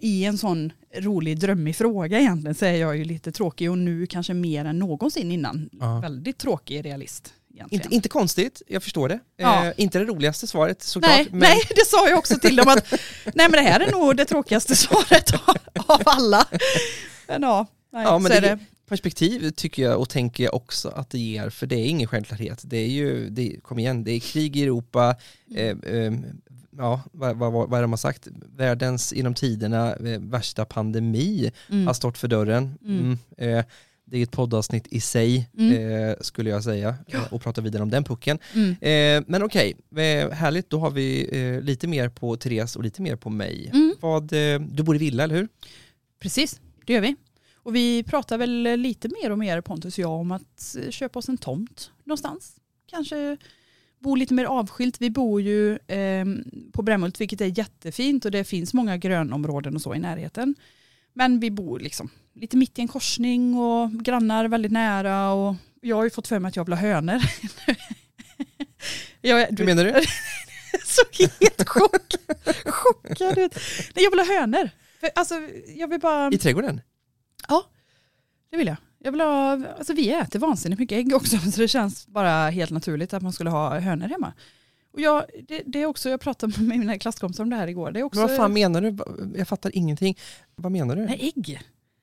[0.00, 4.06] i en sån rolig drömmig fråga egentligen så är jag ju lite tråkig och nu
[4.06, 6.00] kanske mer än någonsin innan Ja.
[6.00, 7.32] väldigt tråkig realist.
[7.70, 9.18] Inte, inte konstigt, jag förstår det.
[9.36, 9.66] Ja.
[9.66, 11.10] Eh, inte det roligaste svaret såklart.
[11.16, 12.90] Nej, men nej, det sa jag också till dem att
[13.24, 16.46] nej men det här är nog det tråkigaste svaret av, av alla.
[17.28, 18.58] Men ja, nej, Ja, men så det- är det.
[18.88, 22.60] perspektiv tycker jag och tänker jag också att det ger, för det är ingen självklarhet.
[22.64, 25.16] Det är ju, det, kom igen, det är krig i Europa,
[25.50, 25.80] Mm.
[25.84, 26.12] eh, eh,
[26.78, 28.28] ja, vad, vad, vad är det de har sagt?
[28.56, 31.86] Världens inom tiderna eh, värsta pandemi Mm.
[31.86, 32.78] har stått för dörren.
[32.84, 33.18] Mm.
[33.38, 33.58] Mm.
[33.58, 33.64] Eh,
[34.08, 35.72] det är ett poddavsnitt i sig, Mm.
[36.08, 37.20] eh, skulle jag säga, Ja.
[37.30, 38.38] och prata vidare om den pucken.
[38.54, 38.70] Mm.
[38.70, 39.74] Eh, men okej,
[40.32, 43.70] härligt, då har vi eh, lite mer på Therese och lite mer på mig.
[43.74, 43.94] Mm.
[44.00, 44.26] Vad,
[44.60, 45.48] du bor i villa, eller hur?
[46.20, 47.16] Precis, det gör vi.
[47.54, 51.18] Och vi pratar väl lite mer och mer Pontus och jag om att eh, köpa
[51.18, 52.56] oss en tomt någonstans.
[52.90, 53.36] Kanske
[53.98, 55.00] bo lite mer avskilt.
[55.00, 56.24] Vi bor ju eh,
[56.72, 60.54] på Brämhult vilket är jättefint och det finns många grönområden och så i närheten.
[61.12, 65.96] Men vi bor liksom lite mitt i en korsning och grannar väldigt nära och jag
[65.96, 67.20] har ju fått för mig att jag vill ha hönor.
[69.20, 69.92] jag, är- Hur menar du?
[70.84, 71.02] så
[71.40, 72.14] helt chock,
[72.66, 73.54] chockad ut.
[73.94, 74.70] Nej, jag vill ha hönor.
[75.00, 75.34] För, alltså,
[75.76, 76.30] jag vill bara...
[76.32, 76.80] I trädgården?
[78.50, 78.76] Det vill jag.
[78.98, 82.70] Jag vill ha, alltså vi äter vansinnigt mycket ägg också så det känns bara helt
[82.70, 84.32] naturligt att man skulle ha hönor hemma.
[84.92, 87.90] Och jag, det, det är också, jag pratade med mina klasskompisar om det här igår.
[87.90, 88.96] Det är också, Men vad fan menar du?
[89.38, 90.18] Jag fattar ingenting.
[90.54, 91.06] Vad menar du?
[91.06, 91.60] Nej, ägg.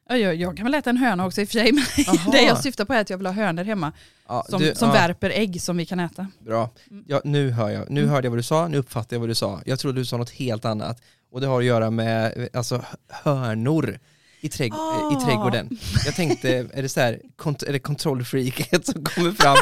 [0.09, 2.31] Ja, jag, jag kan väl äta en höna också i och för sig men Aha.
[2.31, 3.91] det jag syftar på är att jag vill ha hönor hemma
[4.27, 6.27] Ja, som, du- som ja, värper ägg som vi kan äta.
[6.39, 6.69] Bra.
[6.91, 7.03] Mm.
[7.07, 7.89] Ja, nu hör jag.
[7.89, 8.11] Nu Mm.
[8.13, 9.61] hörde jag vad du sa, nu uppfattar jag vad du sa.
[9.65, 11.01] Jag trodde du sa något helt annat.
[11.33, 13.99] Och det har att göra med alltså, hörnor
[14.41, 15.13] i, trädg- Ah.
[15.21, 15.69] i trädgården.
[16.05, 19.57] Jag tänkte, är det så här, kont- är det kontrollfreaket som kommer fram?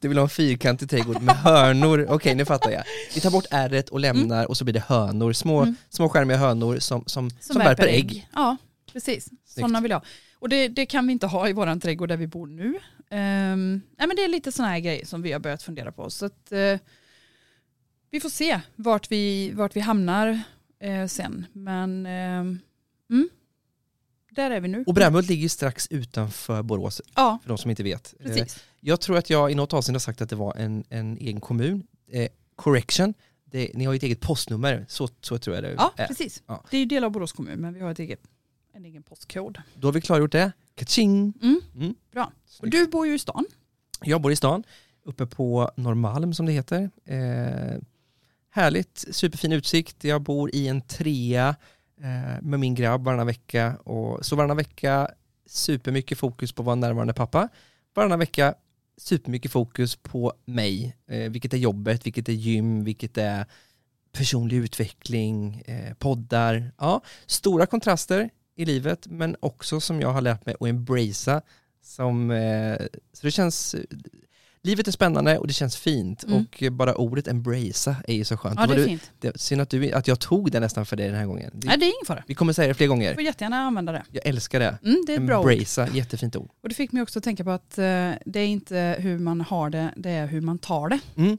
[0.00, 2.06] Du vill ha en fyrkantig trädgård med hörnor.
[2.10, 2.82] Okej, nu fattar jag.
[3.14, 5.32] Vi tar bort ärret och lämnar och så blir det hönor.
[5.32, 5.74] Små, Mm.
[5.90, 8.28] små skärmiga hönor som, som, som, värper ägg.
[8.34, 8.56] Ja,
[8.92, 9.28] precis.
[9.46, 10.04] Sådana vill jag ha.
[10.38, 12.78] Och det, det kan vi inte ha i våran trädgård där vi bor nu.
[13.10, 16.10] Ehm, nej men det är lite sådana här grejer som vi har börjat fundera på.
[16.10, 16.78] Så att, eh,
[18.10, 20.40] vi får se vart vi, vart vi hamnar
[20.82, 21.46] eh, sen.
[21.52, 22.58] Men ehm,
[23.10, 23.28] mm,
[24.30, 24.84] där är vi nu.
[24.86, 28.14] Och Brämhult ligger ju strax utanför Borås, Ja, för de som inte vet.
[28.20, 28.64] Eh, precis.
[28.80, 31.40] Jag tror att jag i något avsnitt har sagt att det var en, en egen
[31.40, 31.86] kommun.
[32.10, 33.14] Eh, correction,
[33.44, 36.06] det, ni har ju ett eget postnummer, så, så tror jag det Ja, är.
[36.06, 36.42] precis.
[36.46, 36.64] Ja.
[36.70, 38.20] Det är ju del av Borås kommun men vi har ett eget,
[38.74, 39.58] en egen postkod.
[39.74, 40.52] Då har vi klargjort det.
[40.74, 41.32] Kaching!
[41.42, 41.94] Mm, Mm.
[42.12, 42.32] bra.
[42.60, 43.44] Och du bor ju i stan.
[44.02, 44.64] Jag bor i stan,
[45.04, 46.90] uppe på Norrmalm som det heter.
[47.04, 47.78] Eh,
[48.54, 50.04] härligt, superfin utsikt.
[50.04, 51.56] Jag bor i en trea
[52.00, 53.76] eh, med min grabb varannan vecka.
[53.76, 55.08] Och, så varannan vecka
[55.46, 57.48] supermycket fokus på att vara närvarande pappa.
[57.94, 58.54] Varannan vecka
[58.96, 63.46] supermycket fokus på mig, eh, vilket är jobbet, vilket är gym, vilket är
[64.12, 66.72] personlig utveckling, eh, poddar.
[66.78, 71.42] Ja, stora kontraster i livet men också som jag har lärt mig att embracea.
[71.84, 72.78] Som, eh,
[73.12, 73.76] så det känns,
[74.64, 76.36] livet är spännande och det känns fint Mm.
[76.38, 78.60] och bara ordet embracea är ju så skönt.
[78.60, 79.10] Ja, det är du, fint.
[79.20, 81.50] det, synd att, du, att jag tog det nästan för dig den här gången.
[81.54, 82.24] Det, Nej, det är ingen fara.
[82.26, 83.14] vi kommer säga det fler Du gånger.
[83.14, 84.02] får jättegärna använda det.
[84.10, 84.78] Jag älskar det.
[84.84, 85.50] Mm, det är ett bra ord.
[85.52, 86.50] Embracea, jättefint ord.
[86.62, 89.40] Och det fick mig också att tänka på att eh, det är inte hur man
[89.40, 90.98] har det, det är hur man tar det.
[91.16, 91.38] Mm.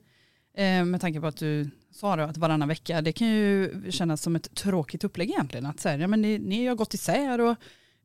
[0.58, 4.22] Eh, med tanke på att du sa då att varannan vecka, det kan ju kännas
[4.22, 5.66] som ett tråkigt upplägg egentligen.
[5.66, 7.56] Att säga, ja, men ni, ni har gått isär och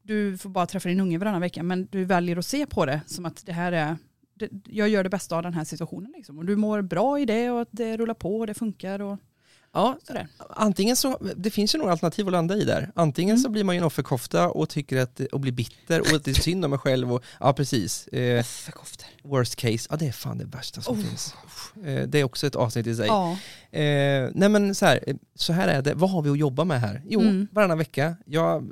[0.02, 3.00] du får bara träffa din unge varannan vecka, men du väljer att se på det
[3.06, 3.96] som att det här är,
[4.64, 6.12] jag gör det bästa av den här situationen.
[6.16, 6.38] Liksom.
[6.38, 9.18] Och du mår bra i det och att det rullar på och det funkar och
[9.72, 10.28] Ja, sådär.
[10.50, 12.90] antingen så, det finns ju några alternativ att landa i där.
[12.94, 13.42] Antingen Mm.
[13.42, 16.30] så blir man ju en offerkofta och tycker att, och blir bitter och att det
[16.30, 18.08] är synd om mig själv och, ja precis.
[18.08, 19.08] Eh, Offerkoftor.
[19.22, 21.04] worst case, ja det är fan det värsta som Oh.
[21.04, 21.34] finns.
[21.84, 23.06] Eh, det är också ett avsnitt i sig.
[23.06, 23.30] Ja.
[23.78, 25.00] Eh, nej men så här,
[25.34, 27.02] så här är det, vad har vi att jobba med här?
[27.08, 27.48] Jo, Mm.
[27.52, 28.70] varannan vecka, jag,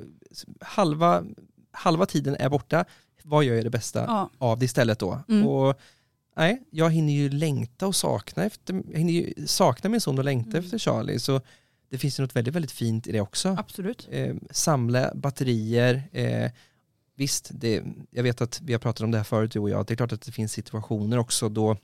[0.61, 1.23] halva,
[1.71, 2.85] halva tiden är borta,
[3.27, 4.29] vad gör jag det bästa ja.
[4.37, 5.19] av det istället då?
[5.29, 5.47] Mm.
[5.47, 5.79] Och,
[6.37, 10.25] nej, jag hinner ju längta och sakna efter, jag hinner ju sakna min son och
[10.25, 10.63] längta Mm.
[10.63, 11.41] efter Charlie, så
[11.89, 13.55] det finns ju något väldigt, väldigt fint i det också.
[13.59, 14.07] Absolut.
[14.11, 16.51] Eh, samla batterier, eh,
[17.15, 19.85] visst, det, jag vet att vi har pratat om det här förut du och jag,
[19.85, 21.77] det är klart att det finns situationer också då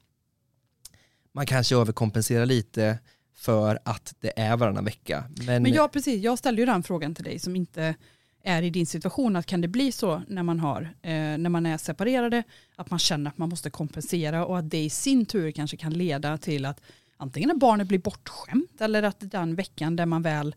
[1.32, 3.00] man kanske överkompenserar lite
[3.36, 5.24] för att det är varannan vecka.
[5.46, 7.96] Men, Men jag, precis, jag ställde ju den frågan till dig som inte
[8.44, 9.36] är i din situation.
[9.36, 12.44] Att kan det bli så när man, har, eh, när man är separerade
[12.76, 15.94] att man känner att man måste kompensera och att det i sin tur kanske kan
[15.94, 16.82] leda till att
[17.18, 20.56] antingen att barnet blir bortskämt eller att den veckan där man väl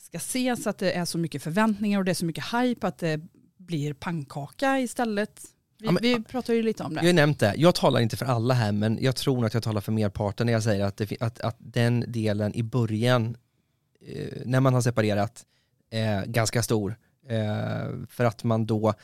[0.00, 2.98] ska ses att det är så mycket förväntningar och det är så mycket hype att
[2.98, 3.20] det
[3.56, 5.40] blir pannkaka istället.
[5.78, 7.00] Vi, Ja, men- vi pratar ju lite om jag det.
[7.00, 9.62] har ju nämnt det, jag talar inte för alla här men jag tror att jag
[9.62, 13.36] talar för merparten när jag säger att, det, att, att den delen i början
[14.06, 15.44] eh, när man har separerat
[15.90, 16.96] är ganska stor.
[17.28, 18.94] Eh, för att man då,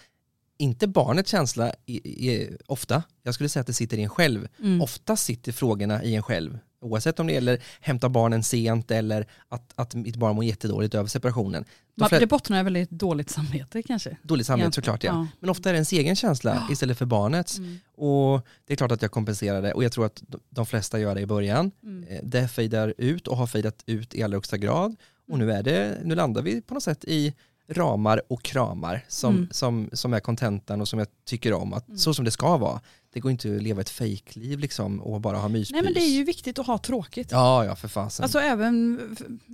[0.58, 1.94] inte barnets känsla i,
[2.30, 4.80] i, ofta, jag skulle säga att det sitter i en själv, Mm.
[4.82, 6.58] ofta sitter frågorna i en själv.
[6.80, 11.08] Oavsett om det gäller hämta barnen sent eller att, att mitt barn mår jättedåligt över
[11.08, 11.64] separationen.
[11.94, 14.16] De det bottnar i väldigt dåligt samvete kanske.
[14.22, 14.85] Dåligt samvete Egentligen.
[14.85, 15.12] såklart ja.
[15.12, 15.26] Ja.
[15.40, 16.72] Men ofta är det ens egen känsla Ja.
[16.72, 17.58] istället för barnets.
[17.58, 17.78] Mm.
[17.96, 21.20] Och det är klart att jag kompenserade och jag tror att de- flesta gör det
[21.20, 21.70] i början.
[21.82, 22.04] Mm.
[22.08, 24.96] Eh, Det fejdar ut och har fejdat ut i allra högsta grad.
[25.28, 27.35] Och nu, är det, nu landar vi på något sätt i
[27.68, 29.48] ramar och kramar som, Mm.
[29.51, 31.72] som, som är kontentan och som jag tycker om.
[31.72, 31.98] Att, Mm.
[31.98, 32.81] Så som det ska vara.
[33.12, 35.72] Det går inte att leva ett fejkliv liksom och bara ha myspys.
[35.72, 37.29] Nej men det är ju viktigt att ha tråkigt.
[37.31, 38.22] Ja, ja för fasen.
[38.22, 39.01] Alltså även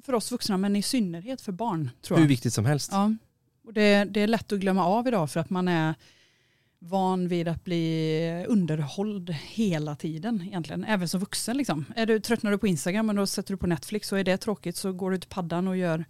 [0.06, 2.28] för oss vuxna men i synnerhet för barn tror Hur jag.
[2.28, 2.88] viktigt som helst.
[2.92, 3.14] Ja.
[3.66, 5.94] Och det, det är lätt att glömma av idag för att man är
[6.78, 10.84] van vid att bli underhålld hela tiden egentligen.
[10.84, 11.84] Även som vuxen liksom.
[11.96, 14.36] Är du, tröttnar du på Instagram och då sätter du på Netflix och är det
[14.36, 16.04] tråkigt så går du till paddan och gör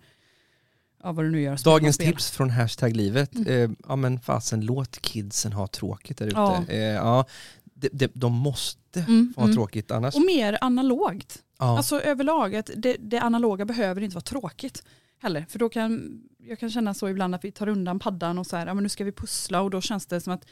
[1.02, 1.64] ja, vad du nu gör.
[1.64, 3.34] Dagens tips från hashtag livet.
[3.34, 3.70] Mm.
[3.70, 6.36] Eh, ja men fasen låt kidsen ha tråkigt där ute.
[6.36, 6.64] Ja.
[6.68, 7.24] Eh, ja,
[7.64, 9.56] de, de, de måste Mm, få ha mm.
[9.56, 10.14] tråkigt annars.
[10.14, 11.42] Och mer analogt.
[11.58, 11.76] Ja.
[11.76, 14.84] Alltså överlag, att det, det analoga behöver inte vara tråkigt
[15.18, 15.46] heller.
[15.48, 18.56] För då kan jag kan känna så ibland att vi tar undan paddan och så
[18.56, 20.46] här, ja men nu ska vi pussla och då känns det som att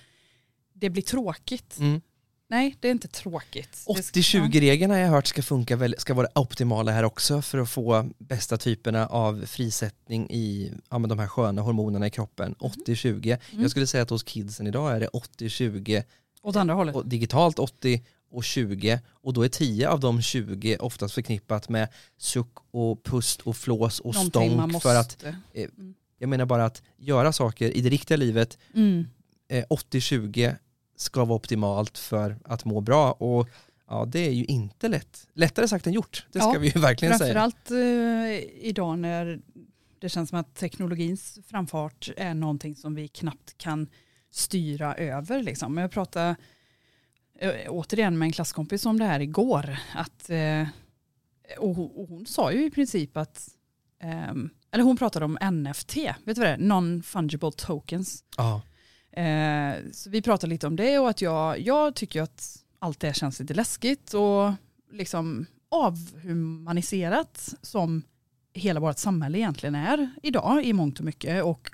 [0.72, 1.78] det blir tråkigt.
[1.78, 2.00] Mm.
[2.48, 3.84] Nej, det är inte tråkigt.
[3.96, 7.58] Det ska- 80-20-regeln har jag hört ska funka väl, ska vara optimala här också för
[7.58, 12.54] att få bästa typerna av frisättning i ja, men de här sköna hormonerna i kroppen.
[12.58, 13.38] 80-20.
[13.50, 13.62] Mm.
[13.62, 16.02] Jag skulle säga att hos kidsen idag är det 80-20
[16.42, 16.94] Åt andra hållet.
[16.96, 21.88] och digitalt 80 och 20 och då är 10 av de 20 oftast förknippat med
[22.18, 25.36] suck och pust och flås och Någonting stånk för att måste.
[26.18, 29.06] jag menar bara att göra saker i det riktiga livet Mm.
[29.48, 30.56] eh, 80-20
[30.96, 33.48] ska vara optimalt för att må bra och
[33.88, 35.28] ja, det är ju inte lätt.
[35.32, 37.32] Lättare sagt än gjort, det ska Ja, vi ju verkligen säga.
[37.34, 39.40] Framförallt eh, idag när
[39.98, 43.88] det känns som att teknologins framfart är någonting som vi knappt kan
[44.30, 45.42] styra över.
[45.42, 45.76] Liksom.
[45.76, 46.36] Jag pratade
[47.38, 49.76] eh, återigen med en klasskompis om det här igår.
[49.94, 50.66] Att, eh,
[51.58, 53.48] och, hon- och hon sa ju i princip att,
[54.02, 56.58] ehm, eller hon pratade om NFT, vet du vad det är?
[56.58, 58.24] Non-fungible tokens.
[58.36, 58.62] Ja.
[59.16, 63.16] Eh, så vi pratade lite om det och att jag, jag tycker att allt det
[63.16, 64.52] känns lite läskigt och
[64.92, 68.02] liksom avhumaniserat som
[68.54, 71.70] hela vårt samhälle egentligen är idag i mångt och mycket och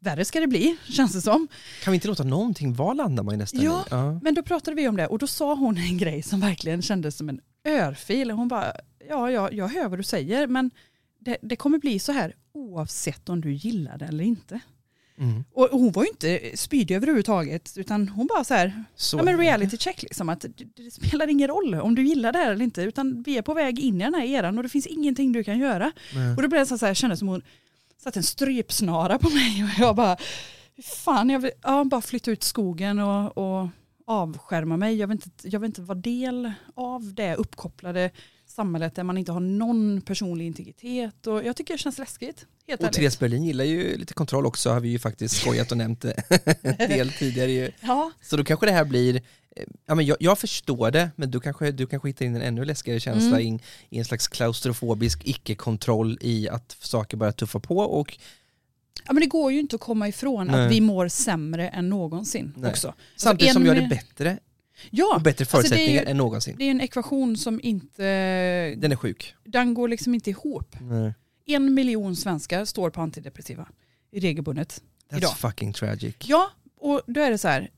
[0.00, 1.48] värre ska det bli känns det som.
[1.84, 3.84] Kan vi inte låta någonting vara landar man nästan Ja.
[3.90, 4.20] Ja.
[4.22, 7.16] Men då pratade vi om det och då sa hon en grej som verkligen kändes
[7.16, 8.30] som en örfil.
[8.30, 8.72] Hon bara,
[9.08, 10.70] ja, ja jag hör vad du säger men
[11.18, 14.60] det, det kommer bli så här oavsett om du gillar det eller inte.
[15.18, 15.44] Mm.
[15.52, 19.38] Och hon var ju inte spydig överhuvudtaget utan hon bara så här, Så, ja, men
[19.38, 22.82] reality check liksom att det, spelar ingen roll om du gillar det här eller inte
[22.82, 25.44] utan vi är på väg in i den här eran och det finns ingenting du
[25.44, 25.92] kan göra.
[26.14, 26.36] Nej.
[26.36, 27.42] Och då blev det så här, jag kände som hon
[28.02, 30.16] satte en strypsnara på mig och jag bara,
[30.82, 33.68] fan jag vill ja, bara flytta ut skogen och, och
[34.06, 34.96] avskärma mig.
[34.96, 38.10] Jag vill, inte, jag vill inte vara del av det uppkopplade
[38.58, 42.46] samhället där man inte har någon personlig integritet och jag tycker det känns läskigt.
[42.68, 42.96] Helt Och ärligt.
[42.96, 46.22] Therese Berlin gillar ju lite kontroll också, har vi ju faktiskt skojat och nämnt det
[46.62, 47.70] en del tidigare ju.
[47.80, 51.30] Ja, Så då kanske det här blir, eh, ja men jag, jag förstår det, men
[51.30, 53.40] du kanske, du kanske hittar in en ännu läskigare känsla Mm.
[53.46, 58.18] in, i en slags klaustrofobisk icke-kontroll i att saker börjar tuffa på och
[59.06, 60.64] Ja, men det går ju inte att komma ifrån Nej.
[60.66, 62.70] att vi mår sämre än någonsin Nej.
[62.70, 62.94] också.
[63.16, 64.38] samtidigt en som gör det med- bättre
[64.90, 66.56] Ja, och bättre alltså det är förutsättningar ju- än någonsin.
[66.58, 68.02] det är en ekvation som inte,
[68.76, 69.34] Den är sjuk.
[69.44, 70.76] den går liksom inte ihop.
[70.80, 71.14] Nej.
[71.46, 73.68] En miljon svenskar står på antidepressiva
[74.12, 74.82] regelbundet.
[75.10, 75.36] That's Idag.
[75.36, 76.14] fucking tragic.
[76.24, 77.70] Ja, och då är det så här,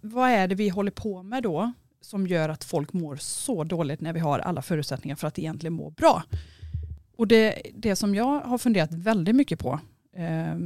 [0.00, 4.00] vad är det vi håller på med då som gör att folk mår så dåligt
[4.00, 6.22] när vi har alla förutsättningar för att egentligen må bra?
[7.16, 9.80] Och det, det som jag har funderat väldigt mycket på
[10.16, 10.56] eh,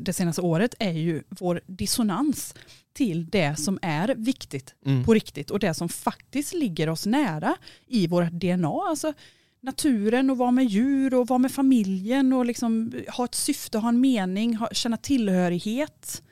[0.00, 2.54] det, senaste året är ju vår dissonans
[2.92, 5.04] till det som är viktigt Mm.
[5.04, 8.68] på riktigt och det som faktiskt ligger oss nära i vårt DNA.
[8.88, 9.12] Alltså
[9.60, 13.88] naturen och vara med djur och vara med familjen och liksom ha ett syfte, ha
[13.88, 16.22] en mening, ha, känna tillhörighet.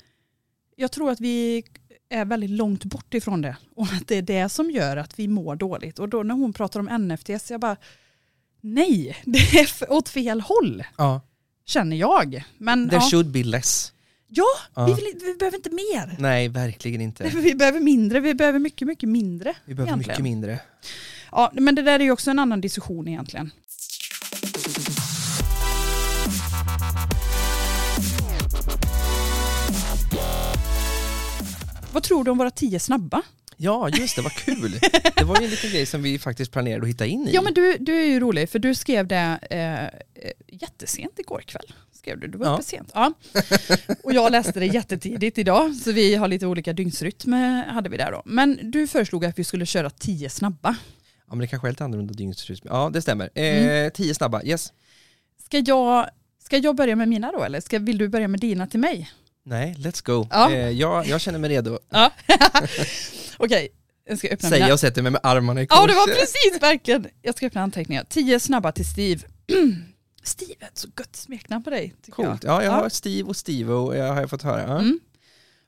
[0.76, 1.64] Jag tror att vi
[2.08, 5.28] är väldigt långt bort ifrån det och att det är det som gör att vi
[5.28, 5.98] mår dåligt.
[5.98, 7.76] Och då när hon pratar om NFTs, jag bara
[8.60, 11.20] nej, det är åt fel håll Ja,
[11.66, 12.44] känner jag.
[12.58, 13.92] Men there ja, should be less.
[14.28, 14.86] ja, Ja.
[14.86, 16.16] Vi, vill, vi behöver inte mer.
[16.18, 17.28] Nej, verkligen inte.
[17.34, 19.54] Vi behöver mindre, vi behöver mycket, mycket mindre.
[19.64, 20.12] Vi behöver egentligen.
[20.14, 20.60] mycket mindre.
[21.32, 23.50] Ja, men det där är ju också en annan diskussion egentligen.
[31.92, 33.22] Vad tror du om våra tio snabba?
[33.56, 34.78] Ja, just det, vad kul.
[35.16, 37.34] Det var ju en liten grej som vi faktiskt planerade att hitta in i.
[37.34, 40.28] Ja men du, du är ju rolig för du skrev det eh,
[40.60, 41.72] jättesent igår kväll.
[41.92, 42.54] Skrev du, du var Ja.
[42.54, 42.90] uppe sent.
[42.94, 43.12] Ja.
[44.02, 47.96] Och jag läste det jättetidigt idag så vi har lite olika dygnsrytm eh, hade vi
[47.96, 48.22] där då.
[48.24, 50.76] Men du föreslog att vi skulle köra tio snabba.
[51.28, 52.66] Ja men det kanske är lite annorlunda dygnsrytm.
[52.70, 53.30] Ja det stämmer.
[53.34, 53.90] Eh, Mm.
[53.90, 54.72] Tio snabba, yes.
[55.44, 56.08] Ska jag,
[56.44, 59.10] ska jag börja med mina då eller ska, vill du börja med dina till mig?
[59.48, 60.26] Nej, let's go.
[60.30, 60.52] Ja.
[60.52, 61.78] Eh, jag, jag känner mig redo.
[61.90, 62.12] Ja.
[63.36, 63.68] Okej,
[64.08, 64.68] jag ska öppna Säger mina.
[64.68, 65.78] jag och sätter mig med armarna i kors.
[65.80, 67.06] Ja det var precis verkligen.
[67.22, 68.04] Jag ska öppna anteckningar.
[68.08, 69.20] Tio snabba till Steve.
[70.22, 71.94] Steve ett så gött smeknamn på dig.
[72.10, 72.44] Coolt.
[72.44, 72.52] Jag.
[72.54, 72.76] Ja, jag Ja.
[72.76, 74.62] har Steve och Stevo, jag har jag fått höra.
[74.62, 74.78] Ja.
[74.78, 75.00] Mm.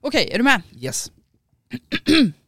[0.00, 0.62] Okej, är du med?
[0.76, 1.10] Yes.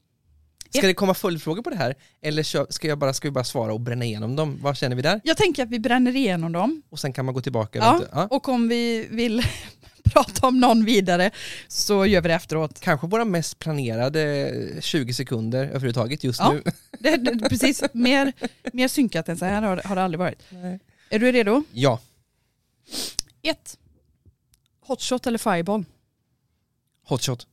[0.71, 1.95] Ska det komma följdfrågor på det här?
[2.23, 4.59] Eller ska, jag bara, ska vi bara svara och bränna igenom dem?
[4.63, 5.21] Vad känner vi där?
[5.25, 6.83] Jag tänker att vi bränner igenom dem.
[6.91, 7.79] Och sen kan man gå tillbaka?
[7.79, 8.03] Ja.
[8.13, 8.27] Ja.
[8.31, 9.43] och om vi vill
[10.05, 11.31] prata om någon vidare
[11.69, 12.81] så gör vi det efteråt.
[12.81, 16.53] Kanske våra mest planerade 20 sekunder överhuvudtaget just Ja.
[16.53, 16.63] nu.
[16.99, 18.33] Det, det, precis, mer,
[18.73, 20.43] mer synkat än så här har, har det aldrig varit.
[21.11, 21.63] Är du redo?
[21.73, 22.01] Ja,
[23.43, 23.79] 1.
[24.81, 25.85] Hotshot eller fireball?
[27.07, 27.47] hotshot.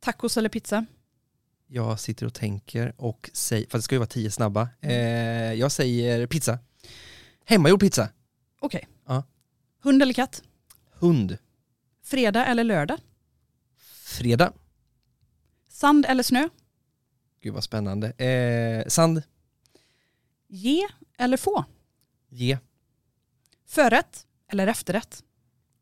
[0.00, 0.86] Tacos eller pizza?
[1.74, 4.68] Jag sitter och tänker och säger, för det ska ju vara tio snabba.
[4.80, 4.92] Eh,
[5.52, 6.58] jag säger pizza.
[7.44, 8.08] Hemmagjord pizza.
[8.60, 8.88] Okej.
[9.06, 9.24] Ja.
[9.82, 10.42] Hund eller katt?
[10.92, 11.38] Hund.
[12.02, 12.98] Fredag eller lördag?
[14.04, 14.52] Fredag.
[15.68, 16.48] Sand eller snö?
[17.42, 18.10] Gud vad spännande.
[18.12, 19.22] Eh, sand.
[20.48, 21.64] Ge eller få?
[22.28, 22.58] Ge.
[23.66, 25.22] Förrätt eller efterrätt?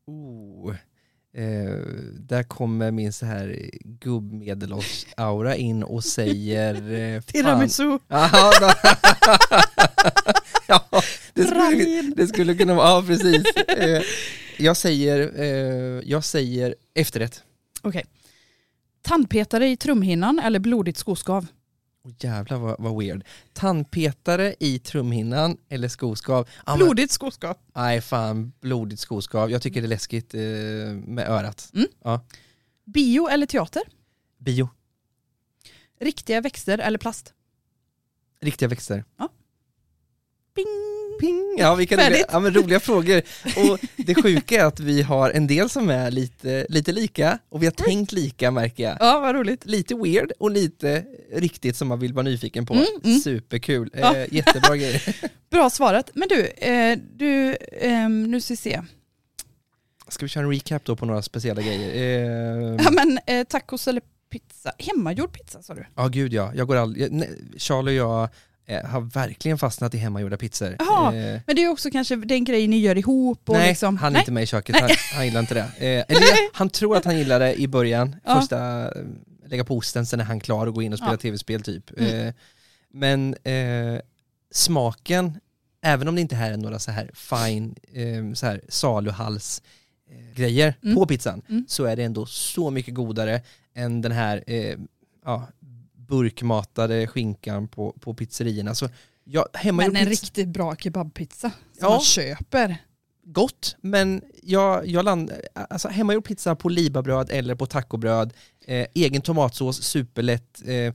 [0.05, 0.75] Oh.
[1.33, 1.77] Eh,
[2.13, 6.93] där kommer min så här gubbmedelålders-aura in och säger...
[6.93, 7.21] Eh.
[7.21, 7.99] Tiramisu.
[8.07, 8.71] Jaha, då.
[10.67, 11.01] ja,
[11.33, 13.55] det skulle, det skulle kunna vara, ja precis.
[13.55, 14.01] Eh,
[14.57, 17.43] jag säger, eh, jag säger efterrätt.
[17.81, 18.05] Okej.
[19.01, 21.47] Tandpetare i trumhinnan eller blodigt skoskav?
[22.03, 23.23] Oh, jävlar vad, vad weird.
[23.53, 26.49] Tandpetare i trumhinnan eller skoskav?
[26.65, 27.57] Ja, men- Blodigt skoskav.
[27.75, 29.51] Nej fan, blodigt skoskav.
[29.51, 30.39] Jag tycker det är läskigt eh,
[31.05, 31.71] med örat.
[32.85, 33.81] Bio eller teater?
[34.37, 34.69] Bio,
[35.99, 37.33] Riktiga växter eller plast?
[38.41, 39.05] riktiga växter.
[40.55, 40.65] Bing.
[41.19, 41.55] Ping!
[41.57, 43.21] Ja, vilka roliga, ja, men roliga frågor.
[43.57, 47.61] Och det sjuka är att vi har en del som är lite, lite lika och
[47.61, 48.97] vi har tänkt lika märker jag.
[48.99, 49.65] Ja, vad roligt.
[49.65, 52.73] Lite weird och lite riktigt som man vill vara nyfiken på.
[52.73, 53.19] Mm, mm.
[53.19, 54.15] Superkul, Ja.
[54.17, 55.15] eh, jättebra grejer.
[55.51, 56.11] Bra svarat.
[56.13, 58.81] Men du, eh, du ehm, nu ska vi se.
[60.07, 61.95] Ska vi köra en recap då på några speciella grejer?
[61.95, 64.71] Eh, Ja, men eh, tacos eller pizza?
[64.79, 65.85] Hemmagjord pizza sa du?
[65.95, 67.23] Ja gud ja, jag går aldrig,
[67.57, 68.29] Charlie och jag eh,
[68.79, 70.75] har verkligen fastnat i hemmagjorda pizzor.
[70.79, 73.97] Jaha, Eh, Men det är också kanske den grej ni gör ihop och nej, liksom...
[73.97, 75.59] han är inte med i köket, han, han gillar inte det.
[75.59, 78.39] Eh, eller han tror att han gillar det i början, Ja.
[78.41, 79.05] första, eh,
[79.45, 81.17] lägga på osten, sen är han klar och gå in och spela Ja.
[81.17, 81.99] tv-spel typ.
[81.99, 82.27] Mm.
[82.27, 82.33] Eh,
[82.93, 84.01] men eh,
[84.51, 85.39] smaken,
[85.81, 89.61] även om det inte här är några så här fine, eh, så här saluhals
[90.11, 90.95] eh, grejer Mm.
[90.95, 91.65] på pizzan, Mm.
[91.67, 93.41] så är det ändå så mycket godare
[93.75, 94.75] än den här eh,
[95.25, 95.47] ja,
[96.11, 98.75] burkmatade skinkan på, på pizzerierna.
[98.75, 98.89] Så
[99.23, 101.89] jag, hemmagjord Men en riktigt bra kebabpizza som Ja.
[101.89, 102.77] man köper.
[103.23, 105.31] gott, men jag, jag land,
[105.69, 108.33] alltså hemmagjord pizza på libabröd eller på tacobröd,
[108.65, 110.61] eh, egen tomatsås, superlätt.
[110.65, 110.93] Eh,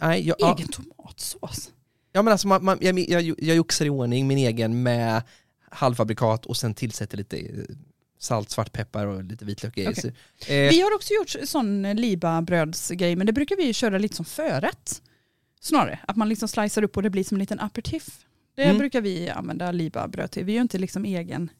[0.00, 1.70] nej, jag, ja, Egen tomatsås.
[2.12, 5.22] ja, men alltså man, man, jag, jag, jag joxar i ordning min egen med
[5.70, 7.64] halvfabrikat och sen tillsätter lite eh,
[8.18, 9.94] salt, svartpeppar och lite vitlök i.
[9.94, 10.12] Så, eh,
[10.48, 15.02] Vi har också gjort sån libabrödsgrej men det brukar vi köra lite som förrätt.
[15.60, 18.26] Snarare, att man liksom slicear upp och det blir som en liten aperitif.
[18.54, 18.78] Det Mm.
[18.78, 20.44] brukar vi använda libabröd till.
[20.44, 21.50] Vi gör inte liksom egen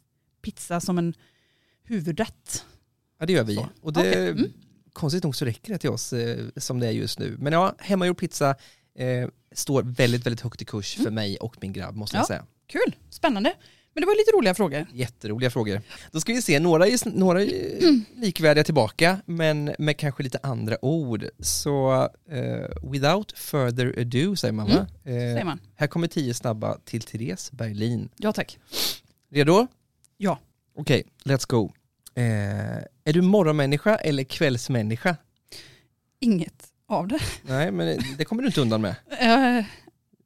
[0.42, 1.14] pizza som en
[1.84, 2.64] huvudrätt.
[3.20, 3.54] Ja det gör vi.
[3.54, 3.68] Så.
[3.80, 4.52] Och det, Okej, mm.
[4.92, 7.36] Konstigt nog så räcker det till oss eh, som det är just nu.
[7.38, 8.54] Men ja, hemmagjord pizza
[8.94, 12.36] eh, står väldigt, väldigt högt i kurs för mig och min grabb måste jag Mm.
[12.38, 12.44] Ja.
[12.66, 12.82] säga.
[12.84, 13.54] Kul, spännande.
[13.98, 14.86] Men det var lite roliga frågor.
[14.92, 15.80] Jätteroliga frågor.
[16.12, 18.04] Då ska vi se, några är, några är Mm.
[18.16, 21.24] likvärdiga tillbaka, men med kanske lite andra ord.
[21.40, 24.72] Så eh, without further ado säger man va?
[25.04, 25.60] Mm, Säger man.
[25.76, 28.08] här kommer tio snabba till Therese Berlin.
[28.16, 28.58] Ja tack.
[29.30, 29.66] Redo?
[30.16, 30.38] Ja.
[30.76, 31.72] Okej, let's go.
[32.14, 32.24] Eh,
[33.04, 35.16] är du morgonmänniska eller kvällsmänniska?
[36.20, 37.18] Inget av det.
[37.42, 38.94] Nej, men det kommer du inte undan med.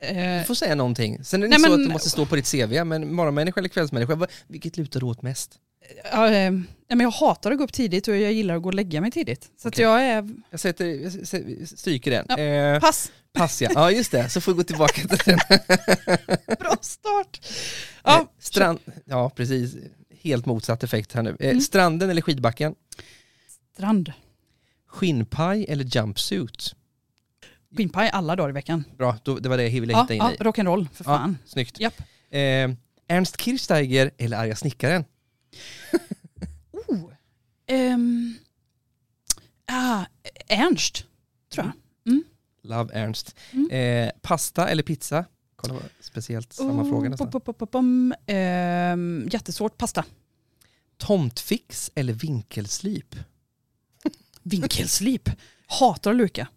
[0.02, 1.24] Eh, Du eh, får säga någonting.
[1.24, 3.14] Sen är det Nej, inte så men- att det måste stå på ditt CV, men
[3.14, 5.58] morgonmänniska eller kvällsmänniska, vilket lutar du åt mest?
[6.12, 6.50] ja, eh,
[6.88, 9.10] men jag hatar att gå upp tidigt och jag gillar att gå och lägga mig
[9.10, 9.50] tidigt.
[9.62, 9.85] Så Okej.
[9.85, 10.29] jag är...
[10.50, 10.85] Jag, sätter,
[11.60, 12.27] jag stryker den.
[12.29, 12.38] Ja.
[12.38, 13.12] Eh, Pass.
[13.33, 13.70] pass ja.
[13.74, 14.29] ja, just det.
[14.29, 15.38] Så får vi gå tillbaka till den.
[16.58, 17.40] Bra start.
[17.42, 17.50] Eh,
[18.04, 19.74] Ja, strand, ja, precis.
[20.22, 21.37] Helt motsatt effekt här nu.
[21.40, 21.60] Eh, Mm.
[21.60, 22.74] Stranden eller skidbacken?
[23.74, 24.12] strand.
[24.88, 26.74] Skinnpaj eller jumpsuit?
[27.77, 28.85] Skinnpaj alla dagar i veckan.
[28.98, 30.37] Bra, då, det var det jag ville Ja, hitta in ja, i.
[30.37, 31.18] rock'n'roll för Ja.
[31.18, 31.38] fan.
[31.44, 31.81] Snyggt.
[31.81, 32.00] Japp.
[32.31, 32.70] Eh,
[33.08, 35.04] Ernst Kirchsteiger eller Arga snickaren?
[36.88, 37.10] Oh.
[37.66, 38.35] Ehm.
[39.66, 40.04] ah,
[40.48, 41.04] Ernst,
[41.54, 41.73] tror jag.
[42.62, 43.37] Love Ernst.
[43.52, 43.70] Mm.
[43.70, 45.25] Eh, pasta eller pizza?
[45.56, 47.31] Kolla vad speciellt samma fråga Oh, nästan.
[47.31, 48.14] pop, pop, pop, pom.
[48.27, 50.04] Ehm, jättesvårt, pasta.
[50.96, 53.16] Tomtfix eller vinkelslip?
[54.42, 55.29] Vinkelslip.
[55.66, 56.48] Hatar att luka.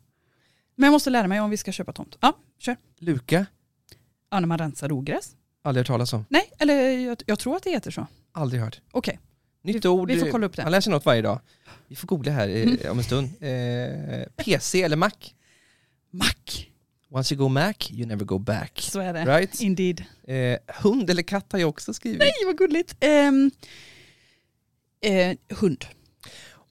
[0.76, 2.18] Men jag måste lära mig om vi ska köpa tomt.
[2.22, 2.78] Ja, kör.
[3.00, 3.46] Luka?
[4.32, 5.36] Ja, när man rensar ogräs.
[5.64, 6.26] Aldrig hört talas om.
[6.30, 8.08] Nej, eller jag, jag tror att det heter så.
[8.32, 8.82] Aldrig hört.
[8.92, 9.20] Okej,
[9.64, 10.08] Nytt ord.
[10.12, 10.72] vi får kolla upp Man det.
[10.72, 11.40] lär sig något varje dag.
[11.88, 12.50] Vi får googla här
[12.86, 13.30] eh, om en stund.
[13.40, 15.12] Eh, PC eller Mac?
[16.12, 16.72] Mack.
[17.10, 18.80] Once you go Mac, you never go back.
[18.82, 19.26] Så är det.
[19.26, 19.62] Right?
[19.62, 20.04] Indeed.
[20.24, 22.20] Eh, hund eller katt har jag också skrivit.
[22.20, 22.96] Nej, vad gulligt.
[23.00, 23.52] Ehm,
[25.02, 25.86] eh, hund.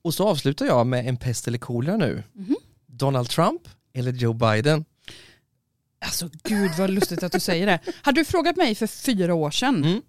[0.03, 2.23] Och så avslutar jag med en pest eller kolera nu.
[2.33, 2.57] Mhm.
[2.87, 3.63] Donald Trump
[3.95, 4.85] eller Joe Biden?
[6.05, 7.81] Alltså gud vad lustigt att du säger det.
[8.03, 10.03] Hade du frågat mig för fyra år sedan, Mm,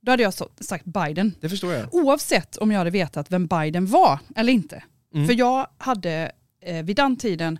[0.00, 1.34] då hade jag sagt Biden.
[1.40, 1.94] det förstår jag.
[1.94, 4.82] Oavsett om jag hade vetat vem Biden var eller inte.
[5.14, 5.26] Mm.
[5.26, 7.58] För jag hade eh, vid den tiden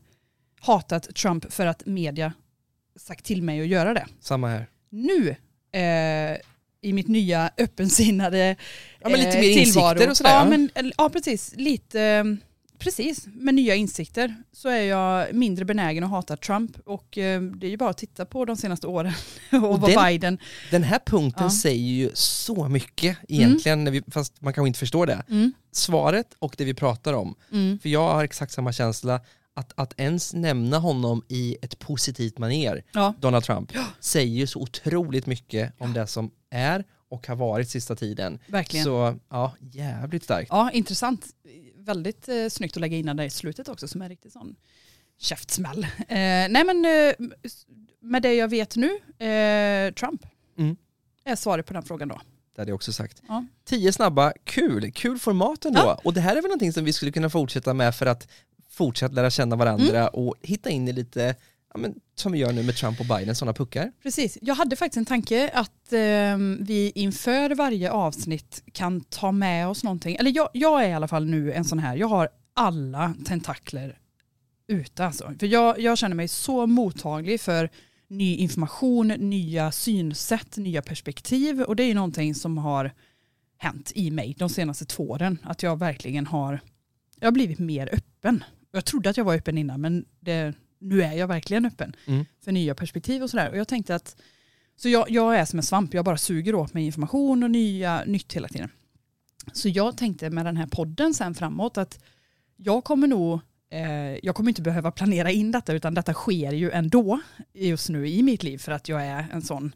[0.60, 2.32] hatat Trump för att media
[2.96, 4.06] sagt till mig att göra det.
[4.20, 4.66] Samma här.
[4.90, 5.28] Nu,
[5.80, 6.36] eh,
[6.80, 8.56] i mitt nya öppensinnade
[9.00, 10.10] Ja, men lite eh, mer insikter tillvaro.
[10.10, 11.52] och sådär, Ja, men, ja precis.
[11.56, 12.24] Lite, eh,
[12.78, 13.26] precis.
[13.26, 16.76] Med nya insikter så är jag mindre benägen att hata Trump.
[16.86, 19.12] Och eh, det är ju bara att titta på de senaste åren
[19.52, 20.38] och, Och vad den- Biden...
[20.70, 21.50] Den här punkten Ja.
[21.50, 25.24] säger ju så mycket egentligen, när vi, fast man kanske inte förstår det.
[25.28, 27.34] Mm, Svaret och det vi pratar om.
[27.52, 29.20] mm, För jag har exakt samma känsla,
[29.54, 34.60] att, att ens nämna honom i ett positivt manér, ja, Donald Trump, säger ju så
[34.60, 38.38] otroligt mycket om det som är och har varit sista tiden.
[38.46, 38.84] verkligen.
[38.84, 40.48] Så ja, jävligt starkt.
[40.50, 41.26] Ja, intressant.
[41.86, 44.56] Väldigt eh, snyggt att lägga in den där i slutet också som är riktigt sån
[45.18, 45.84] käftsmäll.
[45.84, 47.14] Eh, nej men eh,
[48.00, 48.86] med det jag vet nu,
[49.26, 50.26] eh, Trump
[50.58, 50.76] Mm.
[51.24, 52.20] är svaret på den frågan då.
[52.54, 53.22] Det hade jag också sagt.
[53.28, 53.44] Ja.
[53.64, 55.80] Tio snabba, kul, kul format ändå.
[55.80, 56.00] Ja.
[56.04, 58.28] Och det här är väl någonting som vi skulle kunna fortsätta med för att
[58.68, 60.10] fortsätta lära känna varandra Mm.
[60.14, 61.34] och hitta in i lite,
[61.76, 63.92] ja, men, som vi gör nu med Trump och Biden, sådana puckar.
[64.02, 64.38] Precis.
[64.42, 69.84] Jag hade faktiskt en tanke att eh, vi inför varje avsnitt kan ta med oss
[69.84, 70.16] någonting.
[70.16, 73.98] Eller jag, jag är i alla fall nu en sån här, jag har alla tentakler
[74.68, 75.34] ute alltså.
[75.40, 77.70] För jag, jag känner mig så mottaglig för
[78.08, 81.62] ny information, nya synsätt, nya perspektiv.
[81.62, 82.92] Och det är ju någonting som har
[83.58, 85.38] hänt i mig de senaste två åren.
[85.42, 86.60] Att jag verkligen har,
[87.20, 88.44] jag har blivit mer öppen.
[88.72, 90.54] Jag trodde att jag var öppen innan men det,
[90.86, 92.24] nu är jag verkligen öppen Mm.
[92.44, 93.50] för nya perspektiv och sådär.
[93.50, 94.16] Och jag tänkte att,
[94.76, 98.04] så jag, jag är som en svamp, jag bara suger åt mig information och nya,
[98.06, 98.70] nytt hela tiden.
[99.52, 101.98] Så jag tänkte med den här podden sen framåt att
[102.56, 106.70] jag kommer nog, eh, jag kommer inte behöva planera in detta utan detta sker ju
[106.70, 107.20] ändå
[107.54, 109.72] just nu i mitt liv för att jag är en sån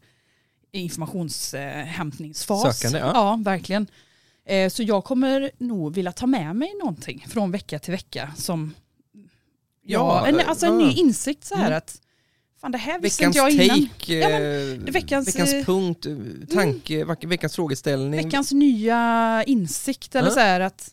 [0.73, 2.79] informationshämtningsfas.
[2.79, 3.11] Sökande, ja.
[3.15, 3.87] ja verkligen.
[4.45, 8.75] Eh, så jag kommer nog vilja ta med mig någonting från vecka till vecka som
[9.91, 11.77] Ja, Ja, en, alltså en ny insikt så här Mm.
[11.79, 12.01] att
[12.61, 13.89] fan det här visste Veckans inte jag innan.
[13.89, 16.17] take, Ja, eh, veckans, veckans eh, punkt, eh,
[16.55, 18.25] tanke, vack- veckans frågeställning.
[18.25, 20.35] Veckans nya insikt eller Ja.
[20.35, 20.91] så här att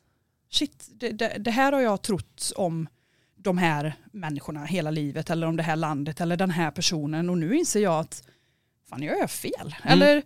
[0.52, 2.88] shit, det, det, det här har jag trott om
[3.36, 7.38] de här människorna hela livet eller om det här landet eller den här personen och
[7.38, 8.24] nu inser jag att
[8.90, 9.76] fan jag gör fel.
[9.84, 9.94] Mm.
[9.94, 10.24] Eller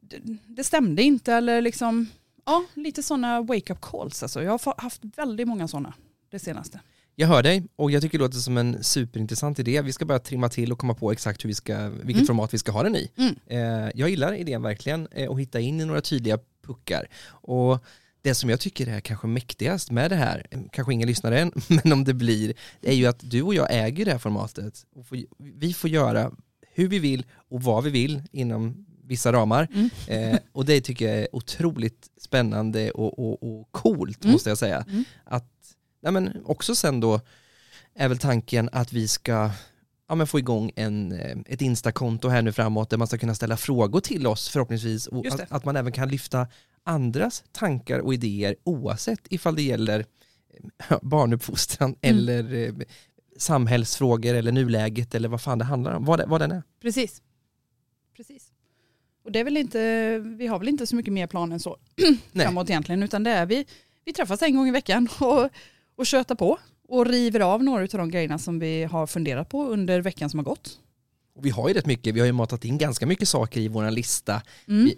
[0.00, 2.06] det, det stämde inte eller liksom
[2.46, 4.42] ja, lite sådana wake-up calls alltså.
[4.42, 5.94] Jag har haft väldigt många sådana
[6.30, 6.80] det senaste.
[7.14, 9.82] Jag hör dig och jag tycker det låter som en superintressant idé.
[9.82, 12.26] Vi ska bara trimma till och komma på exakt hur vi ska, vilket Mm.
[12.26, 13.10] format vi ska ha den i.
[13.16, 13.34] Mm.
[13.46, 17.06] Eh, jag gillar idén verkligen eh, och hitta in i några tydliga puckar.
[17.28, 17.84] Och
[18.22, 21.52] det som jag tycker är kanske mäktigast med det här, eh, kanske ingen lyssnar än,
[21.84, 24.86] men om det blir, är ju att du och jag äger det här formatet.
[25.38, 26.32] Vi får göra
[26.74, 29.68] hur vi vill och vad vi vill inom vissa ramar.
[29.74, 29.90] Mm.
[30.06, 34.32] Eh, och det tycker jag är otroligt spännande och, och, och coolt Mm.
[34.32, 34.84] måste jag säga.
[34.88, 35.04] Mm.
[35.24, 35.48] Att,
[36.02, 37.20] nej men också sen då
[37.94, 39.50] är väl tanken att vi ska
[40.08, 43.34] ja, men få igång en, eh, ett Insta-konto här nu framåt där man ska kunna
[43.34, 46.46] ställa frågor till oss förhoppningsvis och att, att man även kan lyfta
[46.84, 50.06] andras tankar och idéer oavsett ifall det gäller
[50.88, 52.18] eh, barnuppfostran Mm.
[52.18, 52.74] eller eh,
[53.36, 56.62] samhällsfrågor eller nuläget eller vad fan det handlar om, vad, det, vad den är.
[56.80, 57.22] Precis.
[58.16, 58.48] Precis.
[59.24, 61.76] Och det är väl inte, vi har väl inte så mycket mer plan än så
[62.32, 63.66] framåt egentligen, utan det är vi,
[64.04, 65.48] vi träffas en gång i veckan och,
[65.96, 69.64] och köter på och river av några av de grejerna som vi har funderat på
[69.64, 70.78] under veckan som har gått.
[71.34, 73.68] Och vi har ju rätt mycket, vi har ju matat in ganska mycket saker i
[73.68, 74.42] vår lista.
[74.68, 74.84] Mm.
[74.84, 74.92] Vi,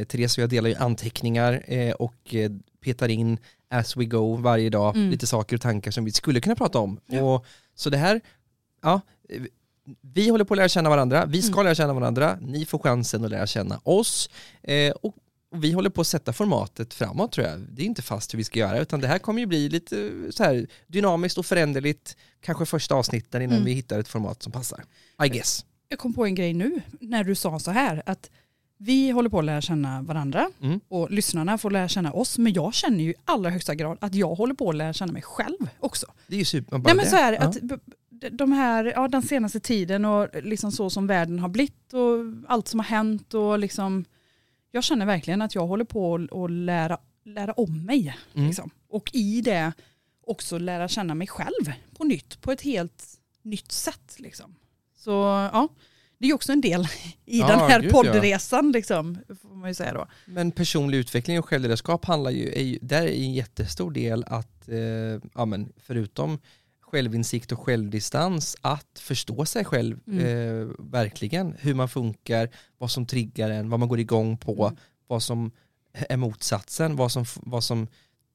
[0.00, 2.50] eh, Therese och jag delar ju anteckningar eh, och eh,
[2.84, 3.38] petar in
[3.70, 5.10] as we go varje dag, Mm.
[5.10, 7.00] lite saker och tankar som vi skulle kunna prata om.
[7.06, 7.22] Ja.
[7.34, 8.20] Och, så det här,
[8.82, 9.00] ja,
[10.00, 11.64] vi håller på att lära känna varandra, vi ska Mm.
[11.64, 14.30] lära känna varandra, ni får chansen att lära känna oss.
[14.62, 15.14] Eh, och,
[15.54, 17.60] och vi håller på att sätta formatet framåt tror jag.
[17.60, 20.10] Det är inte fast hur vi ska göra, utan det här kommer ju bli lite
[20.30, 23.64] så här dynamiskt och föränderligt, kanske första avsnitten innan Mm.
[23.66, 24.84] vi hittar ett format som passar.
[25.24, 25.64] I guess.
[25.88, 28.30] Jag kom på en grej nu när du sa så här att
[28.78, 30.80] vi håller på att lära känna varandra Mm.
[30.88, 32.38] och lyssnarna får lära känna oss.
[32.38, 35.12] Men jag känner ju i allra högsta grad att jag håller på att lära känna
[35.12, 36.06] mig själv också.
[36.26, 36.78] Det är ju super.
[36.78, 37.40] Bara Nej men så här, Ja.
[37.40, 37.56] att
[38.32, 42.68] de här, ja, den senaste tiden och liksom så som världen har blivit och allt
[42.68, 44.04] som har hänt och liksom
[44.74, 48.16] jag känner verkligen att jag håller på att- lära, lära om mig.
[48.34, 48.46] Mm.
[48.46, 48.70] Liksom.
[48.88, 49.72] Och i det
[50.26, 53.04] också lära känna mig själv på nytt, på ett helt
[53.42, 54.14] nytt sätt.
[54.18, 54.54] Liksom.
[54.96, 55.10] Så
[55.52, 55.68] ja,
[56.18, 56.86] det är också en del
[57.24, 58.02] i Ja, den här gud, ja.
[58.02, 60.06] poddresan, liksom, får man säga då.
[60.26, 64.68] Men personlig utveckling och självledarskap handlar ju, är ju, där är en jättestor del att,
[64.68, 64.76] eh,
[65.34, 66.38] ja men förutom
[66.94, 70.18] självinsikt och självdistans, att förstå sig själv Mm.
[70.26, 74.76] eh, verkligen, hur man funkar, vad som triggar en, vad man går igång på, Mm.
[75.06, 75.50] vad som
[75.92, 77.86] är motsatsen, vad som, vad som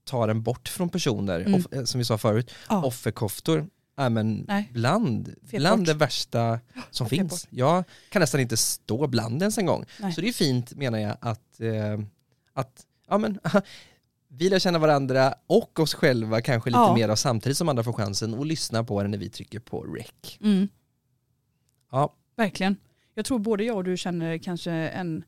[0.05, 1.53] tar en bort från personer, Mm.
[1.53, 2.83] Off, eh, som vi sa förut, Ja.
[2.85, 4.69] offerkoftor, ja, men Nej.
[4.73, 5.87] bland, bland bort.
[5.87, 6.59] det värsta
[6.91, 7.47] som Fet finns.
[7.49, 9.85] Jag kan nästan inte stå bland ens en gång.
[9.99, 10.13] Nej.
[10.13, 11.99] Så det är fint menar jag att, eh,
[12.53, 13.39] att ja, men,
[14.31, 16.93] vi lär känna varandra och oss själva kanske lite Ja.
[16.95, 19.81] mer av samtidigt som andra får chansen och lyssna på det när vi trycker på
[19.83, 20.37] rec.
[20.41, 20.67] Mm.
[21.91, 22.75] Ja, Verkligen.
[23.13, 25.23] Jag tror både jag och du känner kanske en,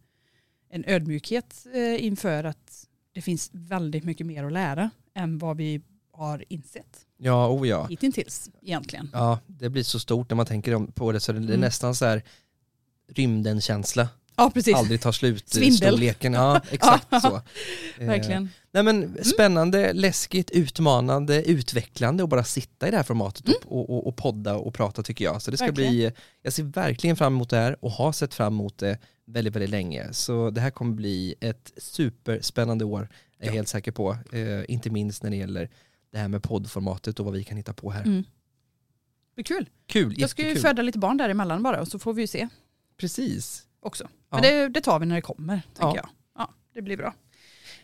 [0.70, 5.82] en ödmjukhet eh, inför att det finns väldigt mycket mer att lära än vad vi
[6.12, 7.88] har insett ja, oh ja.
[7.88, 9.10] hittills egentligen.
[9.14, 11.60] Ja, det blir så stort när man tänker på det så det är Mm.
[11.60, 12.24] nästan så här
[13.08, 14.10] rymden-känsla.
[14.36, 14.76] Ja, precis.
[14.76, 15.78] Aldrig tar slut eh, Svindel.
[15.94, 16.34] storleken.
[16.34, 17.20] Ja, exakt Ja.
[17.22, 17.42] så.
[18.00, 18.50] Eh, Verkligen.
[18.72, 23.90] Nej men spännande, läskigt, utmanande, utvecklande att bara sitta i det här formatet och, och,
[23.90, 25.42] och, och podda och prata tycker jag.
[25.42, 25.76] Så det ska Mm.
[25.76, 25.92] Verkligen.
[26.12, 26.12] bli,
[26.42, 29.70] jag ser verkligen fram emot det här och har sett fram emot det väldigt, väldigt
[29.70, 30.14] länge.
[30.14, 33.00] Så det här kommer bli ett superspännande år,
[33.40, 33.52] är jag Ja.
[33.54, 34.18] helt säker på.
[34.32, 35.70] Eh, inte minst när det gäller
[36.12, 38.04] det här med poddformatet och vad vi kan hitta på här.
[38.04, 38.24] Mm.
[39.36, 39.70] Det är kul.
[39.88, 40.70] Kul, Jag ska ju jättekul.
[40.70, 42.48] föda lite barn däremellan bara och så får vi ju se
[43.00, 43.64] Precis.
[43.80, 44.08] också.
[44.32, 44.38] Ja.
[44.38, 45.96] Men det, det tar vi när det kommer, tänker Ja.
[45.96, 46.10] jag.
[46.38, 47.14] Ja, det blir bra.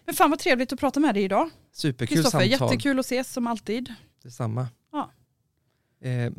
[0.06, 1.50] Men fan vad trevligt att prata med dig idag.
[1.74, 2.70] Superkul Kristoffer, samtal.
[2.70, 3.93] jättekul att ses som alltid.
[4.24, 4.68] Detsamma.
[4.91, 5.12] Ja.
[6.10, 6.32] Eh,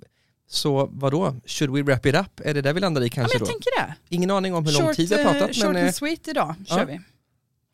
[0.51, 1.37] så vad då?
[1.47, 2.41] Should we wrap it up?
[2.45, 3.53] Är det där vi landar i Ja, kanske men jag då?
[3.53, 3.95] tänker det.
[4.09, 5.95] Ingen aning om hur lång short, tid vi har eh, pratat Short men eh, and
[5.95, 6.85] sweet idag kör ja.
[6.85, 7.01] vi.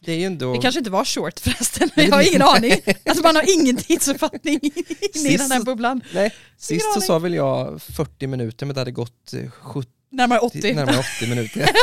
[0.04, 0.52] det är ändå...
[0.52, 2.72] Det kanske inte var short förresten, Nej, jag har ingen aning.
[3.06, 4.60] Alltså man har ingen tidsuppfattning
[5.14, 6.00] inne i den här bubblan.
[6.14, 10.38] Nej, sist så sa väl jag 40 minuter men det hade gått eh, 70, Närmare
[10.38, 10.74] 80.
[10.74, 11.60] närmare 80 minuter.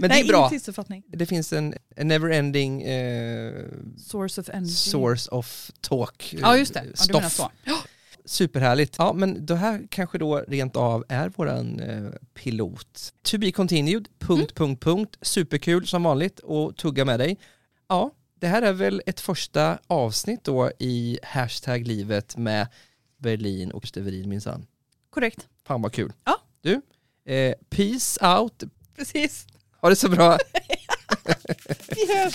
[0.00, 0.50] det Nej, är bra.
[1.08, 3.64] Det finns en, en never-ending eh,
[3.98, 4.72] Source of energy.
[4.72, 6.34] source of talk.
[6.34, 7.50] eh, Ja just det, ja, du menar så.
[8.24, 8.94] Superhärligt.
[8.98, 13.12] Ja, men det här kanske då rent av är våran eh, pilot.
[13.22, 14.68] To be continued, punkt, Mm.
[14.68, 15.16] punkt, punkt.
[15.22, 17.38] Superkul som vanligt och tugga med dig.
[17.88, 22.66] Ja, det här är väl ett första avsnitt då i hashtag livet med
[23.18, 24.66] Berlin och Steverin minsann.
[25.10, 26.12] Korrekt, Fan vad kul.
[26.24, 26.36] Ja.
[26.60, 26.80] Du,
[27.32, 28.62] eh, peace out.
[28.96, 29.46] precis.
[29.80, 30.38] Ha det så bra.
[31.88, 32.34] Vi hörs.